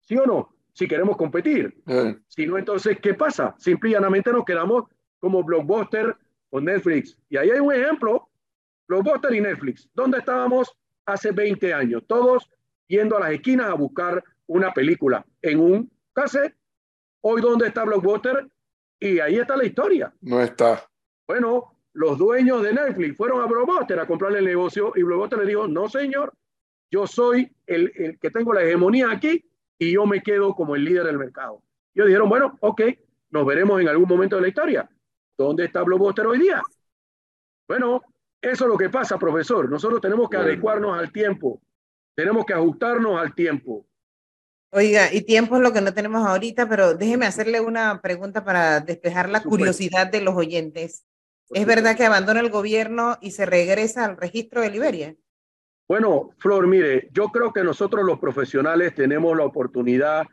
¿Sí 0.00 0.16
o 0.16 0.24
no? 0.24 0.54
Si 0.72 0.86
queremos 0.86 1.16
competir. 1.16 1.82
Eh, 1.86 2.16
Si 2.28 2.46
no, 2.46 2.56
entonces, 2.56 2.98
¿qué 3.02 3.14
pasa? 3.14 3.54
Simplemente 3.58 4.32
nos 4.32 4.44
quedamos 4.44 4.84
como 5.20 5.42
Blockbuster 5.42 6.16
o 6.50 6.60
Netflix. 6.60 7.18
Y 7.28 7.36
ahí 7.36 7.50
hay 7.50 7.60
un 7.60 7.72
ejemplo, 7.72 8.28
Blockbuster 8.86 9.34
y 9.34 9.40
Netflix. 9.40 9.88
¿Dónde 9.94 10.18
estábamos 10.18 10.72
hace 11.06 11.32
20 11.32 11.72
años? 11.74 12.04
Todos 12.06 12.50
yendo 12.86 13.16
a 13.16 13.20
las 13.20 13.32
esquinas 13.32 13.68
a 13.68 13.74
buscar 13.74 14.22
una 14.46 14.72
película 14.72 15.24
en 15.42 15.60
un 15.60 15.90
cassette. 16.12 16.54
Hoy, 17.20 17.40
¿dónde 17.40 17.68
está 17.68 17.84
Blockbuster? 17.84 18.46
Y 19.00 19.20
ahí 19.20 19.36
está 19.36 19.56
la 19.56 19.64
historia. 19.64 20.12
no 20.20 20.40
está. 20.40 20.88
Bueno, 21.26 21.78
los 21.92 22.16
dueños 22.16 22.62
de 22.62 22.72
Netflix 22.72 23.16
fueron 23.16 23.42
a 23.42 23.46
Blockbuster 23.46 23.98
a 24.00 24.06
comprarle 24.06 24.38
el 24.38 24.46
negocio 24.46 24.92
y 24.96 25.02
Blockbuster 25.02 25.40
le 25.40 25.46
dijo, 25.46 25.68
no 25.68 25.88
señor, 25.88 26.32
yo 26.90 27.06
soy 27.06 27.52
el, 27.66 27.92
el 27.96 28.18
que 28.18 28.30
tengo 28.30 28.54
la 28.54 28.62
hegemonía 28.62 29.10
aquí 29.10 29.44
y 29.78 29.92
yo 29.92 30.06
me 30.06 30.22
quedo 30.22 30.54
como 30.54 30.74
el 30.74 30.84
líder 30.84 31.04
del 31.04 31.18
mercado. 31.18 31.62
Y 31.92 32.00
ellos 32.00 32.08
dijeron, 32.08 32.28
bueno, 32.28 32.56
ok, 32.60 32.82
nos 33.30 33.46
veremos 33.46 33.80
en 33.80 33.88
algún 33.88 34.08
momento 34.08 34.36
de 34.36 34.42
la 34.42 34.48
historia. 34.48 34.90
¿Dónde 35.38 35.66
está 35.66 35.82
Blockbuster 35.84 36.26
hoy 36.26 36.40
día? 36.40 36.60
Bueno, 37.68 38.02
eso 38.42 38.64
es 38.64 38.68
lo 38.68 38.76
que 38.76 38.90
pasa, 38.90 39.18
profesor. 39.18 39.70
Nosotros 39.70 40.00
tenemos 40.00 40.28
que 40.28 40.36
Bueno. 40.36 40.50
adecuarnos 40.50 40.98
al 40.98 41.12
tiempo. 41.12 41.62
Tenemos 42.16 42.44
que 42.44 42.54
ajustarnos 42.54 43.18
al 43.20 43.34
tiempo. 43.34 43.86
Oiga, 44.72 45.12
y 45.12 45.22
tiempo 45.22 45.56
es 45.56 45.62
lo 45.62 45.72
que 45.72 45.80
no 45.80 45.94
tenemos 45.94 46.26
ahorita, 46.26 46.68
pero 46.68 46.94
déjeme 46.94 47.24
hacerle 47.26 47.60
una 47.60 48.02
pregunta 48.02 48.44
para 48.44 48.80
despejar 48.80 49.28
la 49.30 49.42
curiosidad 49.42 50.08
de 50.10 50.20
los 50.20 50.34
oyentes. 50.34 51.06
¿Es 51.50 51.64
verdad 51.64 51.96
que 51.96 52.04
abandona 52.04 52.40
el 52.40 52.50
gobierno 52.50 53.16
y 53.22 53.30
se 53.30 53.46
regresa 53.46 54.04
al 54.04 54.16
registro 54.18 54.60
de 54.60 54.70
Liberia? 54.70 55.16
Bueno, 55.88 56.30
Flor, 56.38 56.66
mire, 56.66 57.08
yo 57.12 57.28
creo 57.28 57.52
que 57.52 57.64
nosotros 57.64 58.04
los 58.04 58.18
profesionales 58.18 58.94
tenemos 58.94 59.34
la 59.36 59.44
oportunidad 59.44 60.26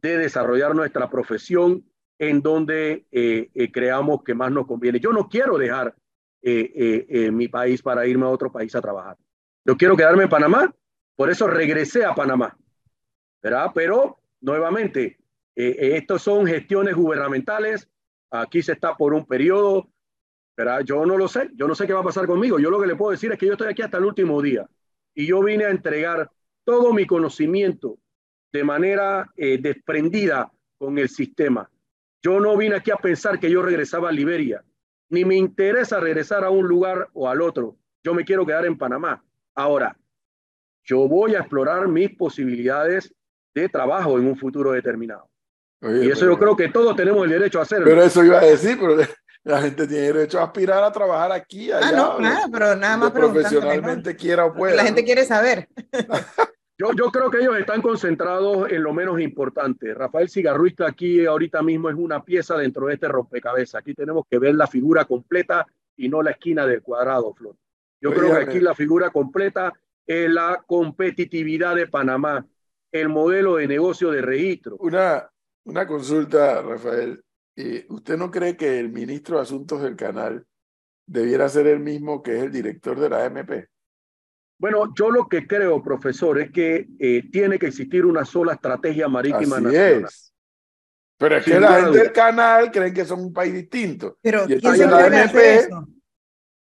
de 0.00 0.18
desarrollar 0.18 0.76
nuestra 0.76 1.10
profesión 1.10 1.84
en 2.22 2.40
donde 2.40 3.04
eh, 3.10 3.50
eh, 3.52 3.72
creamos 3.72 4.22
que 4.22 4.32
más 4.32 4.52
nos 4.52 4.64
conviene. 4.64 5.00
Yo 5.00 5.12
no 5.12 5.28
quiero 5.28 5.58
dejar 5.58 5.92
eh, 6.40 6.70
eh, 6.72 7.06
eh, 7.08 7.30
mi 7.32 7.48
país 7.48 7.82
para 7.82 8.06
irme 8.06 8.26
a 8.26 8.28
otro 8.28 8.52
país 8.52 8.72
a 8.76 8.80
trabajar. 8.80 9.16
Yo 9.64 9.76
quiero 9.76 9.96
quedarme 9.96 10.22
en 10.22 10.28
Panamá, 10.28 10.72
por 11.16 11.30
eso 11.30 11.48
regresé 11.48 12.04
a 12.04 12.14
Panamá, 12.14 12.56
¿verdad? 13.42 13.72
Pero 13.74 14.20
nuevamente, 14.40 15.18
eh, 15.56 15.96
estos 15.96 16.22
son 16.22 16.46
gestiones 16.46 16.94
gubernamentales, 16.94 17.88
aquí 18.30 18.62
se 18.62 18.74
está 18.74 18.96
por 18.96 19.14
un 19.14 19.26
periodo, 19.26 19.90
¿verdad? 20.56 20.82
Yo 20.84 21.04
no 21.04 21.18
lo 21.18 21.26
sé, 21.26 21.50
yo 21.56 21.66
no 21.66 21.74
sé 21.74 21.88
qué 21.88 21.92
va 21.92 22.02
a 22.02 22.04
pasar 22.04 22.28
conmigo. 22.28 22.60
Yo 22.60 22.70
lo 22.70 22.80
que 22.80 22.86
le 22.86 22.94
puedo 22.94 23.10
decir 23.10 23.32
es 23.32 23.38
que 23.38 23.46
yo 23.46 23.54
estoy 23.54 23.66
aquí 23.68 23.82
hasta 23.82 23.98
el 23.98 24.04
último 24.04 24.40
día 24.40 24.64
y 25.12 25.26
yo 25.26 25.42
vine 25.42 25.64
a 25.64 25.70
entregar 25.70 26.30
todo 26.62 26.92
mi 26.92 27.04
conocimiento 27.04 27.98
de 28.52 28.62
manera 28.62 29.28
desprendida 29.36 30.52
con 30.78 30.98
el 30.98 31.08
sistema. 31.08 31.68
Yo 32.22 32.38
no 32.40 32.56
vine 32.56 32.76
aquí 32.76 32.90
a 32.90 32.96
pensar 32.96 33.40
que 33.40 33.50
yo 33.50 33.62
regresaba 33.62 34.08
a 34.08 34.12
Liberia, 34.12 34.64
ni 35.10 35.24
me 35.24 35.34
interesa 35.36 35.98
regresar 36.00 36.44
a 36.44 36.50
un 36.50 36.66
lugar 36.68 37.08
o 37.12 37.28
al 37.28 37.42
otro. 37.42 37.76
Yo 38.04 38.14
me 38.14 38.24
quiero 38.24 38.46
quedar 38.46 38.64
en 38.64 38.78
Panamá. 38.78 39.24
Ahora, 39.54 39.96
yo 40.84 41.08
voy 41.08 41.34
a 41.34 41.40
explorar 41.40 41.86
mis 41.88 42.14
posibilidades 42.16 43.12
de 43.54 43.68
trabajo 43.68 44.18
en 44.18 44.26
un 44.26 44.36
futuro 44.36 44.72
determinado. 44.72 45.28
Oye, 45.82 46.06
Y 46.06 46.10
eso 46.10 46.20
pero- 46.20 46.32
yo 46.32 46.38
creo 46.38 46.56
que 46.56 46.68
todos 46.68 46.96
tenemos 46.96 47.24
el 47.24 47.30
derecho 47.30 47.58
a 47.58 47.62
hacerlo. 47.62 47.84
Pero 47.86 48.02
eso 48.02 48.24
iba 48.24 48.38
a 48.38 48.44
decir, 48.44 48.78
pero 48.80 48.96
la 49.44 49.60
gente 49.60 49.86
tiene 49.88 50.12
derecho 50.12 50.38
a 50.40 50.44
aspirar 50.44 50.82
a 50.84 50.92
trabajar 50.92 51.32
aquí, 51.32 51.72
allá. 51.72 51.88
Ah, 51.88 51.92
no, 51.92 52.16
claro, 52.18 52.46
pero 52.52 52.76
nada 52.76 52.96
más 52.96 53.10
profesionalmente 53.10 54.14
quiera 54.16 54.44
o 54.46 54.54
pueda. 54.54 54.76
La 54.76 54.84
gente 54.84 55.02
¿no? 55.02 55.06
quiere 55.06 55.24
saber. 55.24 55.68
Yo, 56.78 56.92
yo 56.92 57.10
creo 57.10 57.30
que 57.30 57.38
ellos 57.38 57.56
están 57.58 57.82
concentrados 57.82 58.70
en 58.70 58.82
lo 58.82 58.92
menos 58.92 59.20
importante. 59.20 59.94
Rafael 59.94 60.28
Cigarruista 60.28 60.86
aquí 60.86 61.24
ahorita 61.24 61.62
mismo 61.62 61.90
es 61.90 61.96
una 61.96 62.24
pieza 62.24 62.56
dentro 62.56 62.86
de 62.86 62.94
este 62.94 63.08
rompecabezas. 63.08 63.76
Aquí 63.76 63.94
tenemos 63.94 64.24
que 64.28 64.38
ver 64.38 64.54
la 64.54 64.66
figura 64.66 65.04
completa 65.04 65.66
y 65.96 66.08
no 66.08 66.22
la 66.22 66.32
esquina 66.32 66.66
del 66.66 66.82
cuadrado, 66.82 67.32
Flor. 67.34 67.56
Yo 68.00 68.12
creo 68.12 68.34
que 68.34 68.42
aquí 68.42 68.60
la 68.60 68.74
figura 68.74 69.10
completa 69.10 69.72
es 70.06 70.28
la 70.28 70.62
competitividad 70.66 71.76
de 71.76 71.86
Panamá, 71.86 72.44
el 72.90 73.08
modelo 73.08 73.56
de 73.56 73.68
negocio 73.68 74.10
de 74.10 74.22
registro. 74.22 74.76
Una, 74.80 75.30
una 75.64 75.86
consulta, 75.86 76.62
Rafael. 76.62 77.22
Eh, 77.54 77.86
¿Usted 77.90 78.16
no 78.16 78.30
cree 78.30 78.56
que 78.56 78.80
el 78.80 78.90
ministro 78.90 79.36
de 79.36 79.42
Asuntos 79.42 79.82
del 79.82 79.94
Canal 79.94 80.44
debiera 81.06 81.48
ser 81.48 81.66
el 81.66 81.80
mismo 81.80 82.22
que 82.22 82.38
es 82.38 82.42
el 82.42 82.50
director 82.50 82.98
de 82.98 83.10
la 83.10 83.24
AMP? 83.24 83.66
Bueno, 84.62 84.94
yo 84.94 85.10
lo 85.10 85.26
que 85.26 85.44
creo, 85.44 85.82
profesor, 85.82 86.40
es 86.40 86.52
que 86.52 86.86
eh, 87.00 87.24
tiene 87.32 87.58
que 87.58 87.66
existir 87.66 88.06
una 88.06 88.24
sola 88.24 88.52
estrategia 88.52 89.08
marítima 89.08 89.56
Así 89.56 89.64
nacional. 89.64 90.04
es. 90.04 90.32
Pero 91.18 91.36
es 91.36 91.44
que 91.44 91.58
la 91.58 91.80
gente 91.80 91.98
del 91.98 92.12
canal 92.12 92.70
creen 92.70 92.94
que 92.94 93.04
son 93.04 93.22
un 93.22 93.32
país 93.32 93.52
distinto. 93.52 94.18
Pero 94.22 94.44
Y 94.48 94.52
el 94.52 94.60
¿quién 94.60 94.76
se 94.76 94.84
encarga 94.84 95.26
de 95.26 95.54
eso? 95.56 95.88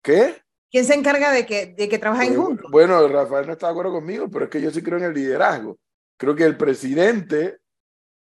¿Qué? 0.02 0.42
¿Quién 0.70 0.84
se 0.86 0.94
encarga 0.94 1.30
de 1.30 1.44
que, 1.44 1.74
de 1.76 1.90
que 1.90 1.98
trabajen 1.98 2.28
Bueno, 2.28 2.42
juntos? 2.46 2.70
Bueno, 2.70 3.06
Rafael 3.06 3.46
no 3.46 3.52
está 3.52 3.66
de 3.66 3.72
acuerdo 3.72 3.92
conmigo, 3.92 4.30
pero 4.30 4.46
es 4.46 4.50
que 4.50 4.62
yo 4.62 4.70
sí 4.70 4.82
creo 4.82 4.96
en 4.96 5.04
el 5.04 5.12
liderazgo. 5.12 5.78
Creo 6.16 6.34
que 6.34 6.44
el 6.44 6.56
presidente, 6.56 7.58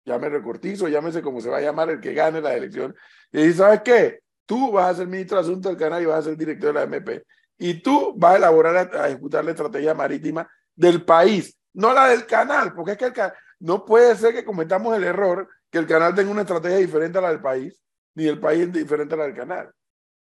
llame 0.07 0.31
recortizo, 0.31 0.89
llámese 0.89 1.21
como 1.21 1.43
se 1.43 1.51
va 1.51 1.59
a 1.59 1.61
llamar 1.61 1.91
el 1.91 2.01
que 2.01 2.15
gane 2.15 2.41
la 2.41 2.55
elección, 2.55 2.97
y 3.31 3.43
dice, 3.43 3.59
¿sabes 3.59 3.83
qué? 3.85 4.21
Tú 4.47 4.73
vas 4.73 4.93
a 4.93 4.95
ser 4.95 5.07
ministro 5.07 5.37
de 5.37 5.43
Asuntos 5.43 5.71
del 5.71 5.79
Canal 5.79 6.03
y 6.03 6.07
vas 6.07 6.21
a 6.21 6.31
ser 6.31 6.39
director 6.39 6.69
de 6.69 6.73
la 6.73 6.85
MP. 6.85 7.23
Y 7.61 7.75
tú 7.83 8.15
vas 8.17 8.35
a 8.35 8.37
elaborar, 8.39 8.91
a, 8.97 9.09
ejecutar 9.09 9.45
la 9.45 9.51
estrategia 9.53 9.95
marítima 9.95 10.49
del 10.75 11.05
país, 11.05 11.57
no 11.75 11.93
la 11.95 12.09
del 12.09 12.27
canal, 12.27 12.73
porque 12.75 12.93
es 12.93 12.99
que 12.99 13.05
el 13.05 13.13
ca- 13.13 13.35
no 13.61 13.85
puede 13.85 14.17
ser 14.17 14.35
que 14.35 14.45
cometamos 14.45 14.97
el 14.97 15.05
error 15.05 15.47
que 15.71 15.79
el 15.79 15.87
canal 15.87 16.15
tenga 16.15 16.31
una 16.33 16.41
estrategia 16.41 16.79
diferente 16.79 17.19
a 17.19 17.21
la 17.21 17.29
del 17.31 17.41
país, 17.41 17.81
ni 18.17 18.27
el 18.27 18.41
país 18.41 18.73
diferente 18.73 19.15
a 19.15 19.19
la 19.19 19.25
del 19.25 19.35
canal. 19.37 19.71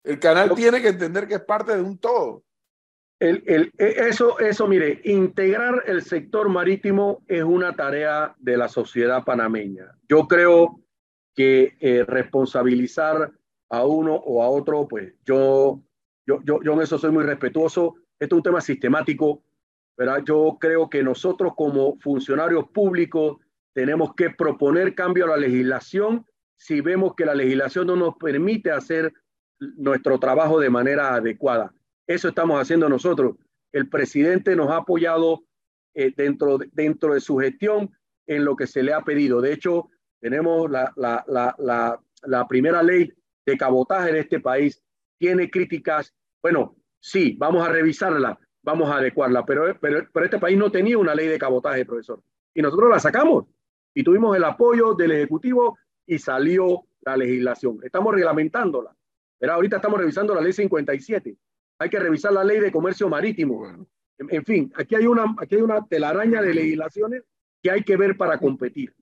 El 0.05 0.19
canal 0.19 0.53
tiene 0.55 0.83
que 0.83 0.89
entender 0.89 1.27
que 1.29 1.35
es 1.35 1.41
parte 1.45 1.75
de 1.77 1.81
un 1.83 1.97
todo. 1.99 2.43
El, 3.21 3.45
el- 3.47 3.73
e- 3.79 4.09
eso, 4.09 4.39
eso, 4.41 4.67
mire, 4.67 5.01
integrar 5.05 5.85
el 5.87 6.03
sector 6.03 6.49
marítimo 6.49 7.23
es 7.29 7.45
una 7.45 7.75
tarea 7.77 8.35
de 8.39 8.57
la 8.57 8.69
sociedad 8.69 9.23
panameña. 9.25 9.97
Yo 10.09 10.27
creo 10.27 10.81
que 11.37 11.77
eh, 11.81 12.05
responsabilizar 12.05 13.31
a 13.71 13.87
uno 13.87 14.15
o 14.17 14.43
a 14.43 14.49
otro, 14.51 14.87
pues 14.89 15.15
yo, 15.25 15.81
yo, 16.27 16.41
yo, 16.45 16.63
yo 16.63 16.73
en 16.75 16.83
eso 16.83 16.99
soy 16.99 17.11
muy 17.11 17.25
respetuoso. 17.25 17.97
Esto 18.19 18.37
es 18.37 18.39
un 18.39 18.43
tema 18.43 18.61
sistemático, 18.61 19.43
¿verdad? 19.97 20.23
Yo 20.25 20.59
creo 20.61 20.89
que 20.89 21.03
nosotros 21.03 21.53
como 21.57 21.99
funcionarios 21.99 22.69
públicos 22.69 23.39
tenemos 23.73 24.15
que 24.15 24.31
proponer 24.31 24.95
cambio 24.95 25.25
a 25.25 25.29
la 25.29 25.37
legislación 25.37 26.27
si 26.57 26.81
vemos 26.81 27.15
que 27.17 27.27
la 27.27 27.35
legislación 27.35 27.89
no 27.89 27.97
nos 27.97 28.17
permite 28.17 28.71
hacer 28.71 29.13
nuestro 29.59 30.19
trabajo 30.19 30.61
de 30.61 30.71
manera 30.71 31.15
adecuada. 31.15 31.75
Eso 32.07 32.29
estamos 32.29 32.61
haciendo 32.61 32.89
nosotros. 32.89 33.37
El 33.73 33.89
presidente 33.89 34.55
nos 34.55 34.71
ha 34.71 34.77
apoyado 34.77 35.45
eh, 35.95 36.13
dentro, 36.17 36.59
de, 36.59 36.69
dentro 36.73 37.15
de 37.15 37.21
su 37.21 37.37
gestión 37.39 37.91
en 38.27 38.45
lo 38.45 38.57
que 38.57 38.67
se 38.67 38.83
le 38.83 38.93
ha 38.93 39.03
pedido. 39.03 39.41
De 39.41 39.53
hecho, 39.53 39.91
tenemos 40.21 40.71
la, 40.71 40.93
la, 40.97 41.25
la, 41.27 42.01
la, 42.23 42.49
primera 42.49 42.83
ley 42.83 43.13
de 43.45 43.57
cabotaje 43.57 44.13
de 44.13 44.21
este 44.21 44.41
país. 44.41 44.83
Tiene 45.23 45.49
críticas. 45.49 46.13
Bueno, 46.43 46.75
sí, 46.99 47.37
vamos 47.39 47.65
a 47.65 47.71
revisarla, 47.71 48.37
vamos 48.61 48.91
a 48.91 48.97
adecuarla, 48.97 49.47
pero, 49.47 49.79
pero, 49.81 50.05
pero 50.13 50.25
este 50.25 50.41
país 50.41 50.59
no 50.59 50.73
tenía 50.73 50.99
una 50.99 51.15
ley 51.15 51.29
de 51.29 51.39
cabotaje, 51.39 51.87
profesor. 51.87 52.21
Y 52.53 52.61
nosotros 52.61 52.91
la 52.91 52.99
sacamos 52.99 53.45
y 53.95 54.03
tuvimos 54.03 54.37
el 54.37 54.43
apoyo 54.43 54.95
del 54.95 55.13
Ejecutivo 55.13 55.79
y 56.05 56.19
salió 56.19 56.89
la 57.03 57.17
legislación. 57.17 57.79
Estamos 57.85 58.13
reglamentándola. 58.13 58.97
Pero 59.39 59.53
ahorita 59.53 59.77
estamos 59.77 60.01
revisando 60.01 60.35
la 60.35 60.41
ley 60.41 60.53
57. 60.53 61.37
Hay 61.79 61.89
que 61.89 62.01
revisar 62.01 62.33
la 62.33 62.43
ley 62.43 62.59
de 62.59 62.73
comercio 62.73 63.09
marítimo. 63.09 63.65
En, 64.19 64.27
en 64.29 64.45
fin, 64.45 64.73
aquí 64.75 64.97
hay, 64.97 65.07
una, 65.07 65.37
aquí 65.39 65.55
hay 65.55 65.63
una 65.63 65.87
telaraña 65.87 66.43
de 66.43 66.53
legislaciones 66.53 67.23
que 67.63 67.71
hay 67.71 67.85
que 67.85 67.97
ver 67.97 68.17
para 68.17 68.39
competir. 68.39 68.93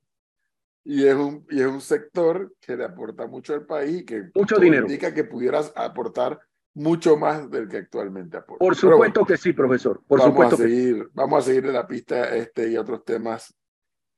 Y, 0.85 1.07
es 1.07 1.15
un, 1.15 1.47
y 1.51 1.61
es 1.61 1.67
un 1.67 1.81
sector 1.81 2.55
que 2.61 2.77
le 2.77 2.85
aporta 2.85 3.27
mucho 3.27 3.55
al 3.55 3.67
país 3.67 4.01
y 4.01 4.05
que 4.05 4.31
Mucho 4.35 4.59
dinero. 4.59 4.87
indica 4.87 5.13
que 5.13 5.25
pudieras 5.25 5.73
aportar 5.77 6.41
mucho 6.75 7.17
más 7.17 7.51
del 7.51 7.69
que 7.69 7.79
actualmente 7.79 8.37
aporta. 8.37 8.59
Por 8.59 8.75
bueno, 8.75 8.95
supuesto 8.95 9.25
que 9.25 9.37
sí, 9.37 9.53
profesor. 9.53 10.03
Por 10.07 10.21
vamos, 10.21 10.33
supuesto 10.33 10.55
a 10.57 10.59
que 10.59 10.65
sí. 10.65 10.71
seguir, 10.71 11.09
vamos 11.13 11.39
a 11.45 11.47
seguir 11.47 11.67
de 11.67 11.73
la 11.73 11.87
pista 11.87 12.35
este 12.35 12.71
y 12.71 12.77
otros 12.77 13.05
temas 13.05 13.55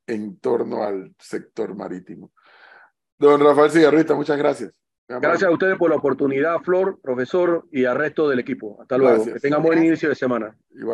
en 0.07 0.38
torno 0.38 0.83
al 0.83 1.14
sector 1.18 1.75
marítimo. 1.75 2.33
Don 3.18 3.40
Rafael 3.40 3.70
Cigarrita, 3.70 4.14
muchas 4.14 4.37
gracias. 4.37 4.79
Gracias 5.09 5.44
a 5.44 5.53
ustedes 5.53 5.77
por 5.77 5.90
la 5.90 5.96
oportunidad, 5.96 6.59
Flor, 6.61 6.98
profesor, 7.03 7.66
y 7.70 7.85
al 7.85 7.96
resto 7.96 8.29
del 8.29 8.38
equipo. 8.38 8.81
Hasta 8.81 8.96
luego. 8.96 9.16
Gracias. 9.16 9.35
Que 9.35 9.40
tengan 9.40 9.62
buen 9.62 9.85
inicio 9.85 10.09
de 10.09 10.14
semana. 10.14 10.57
Igual. 10.70 10.90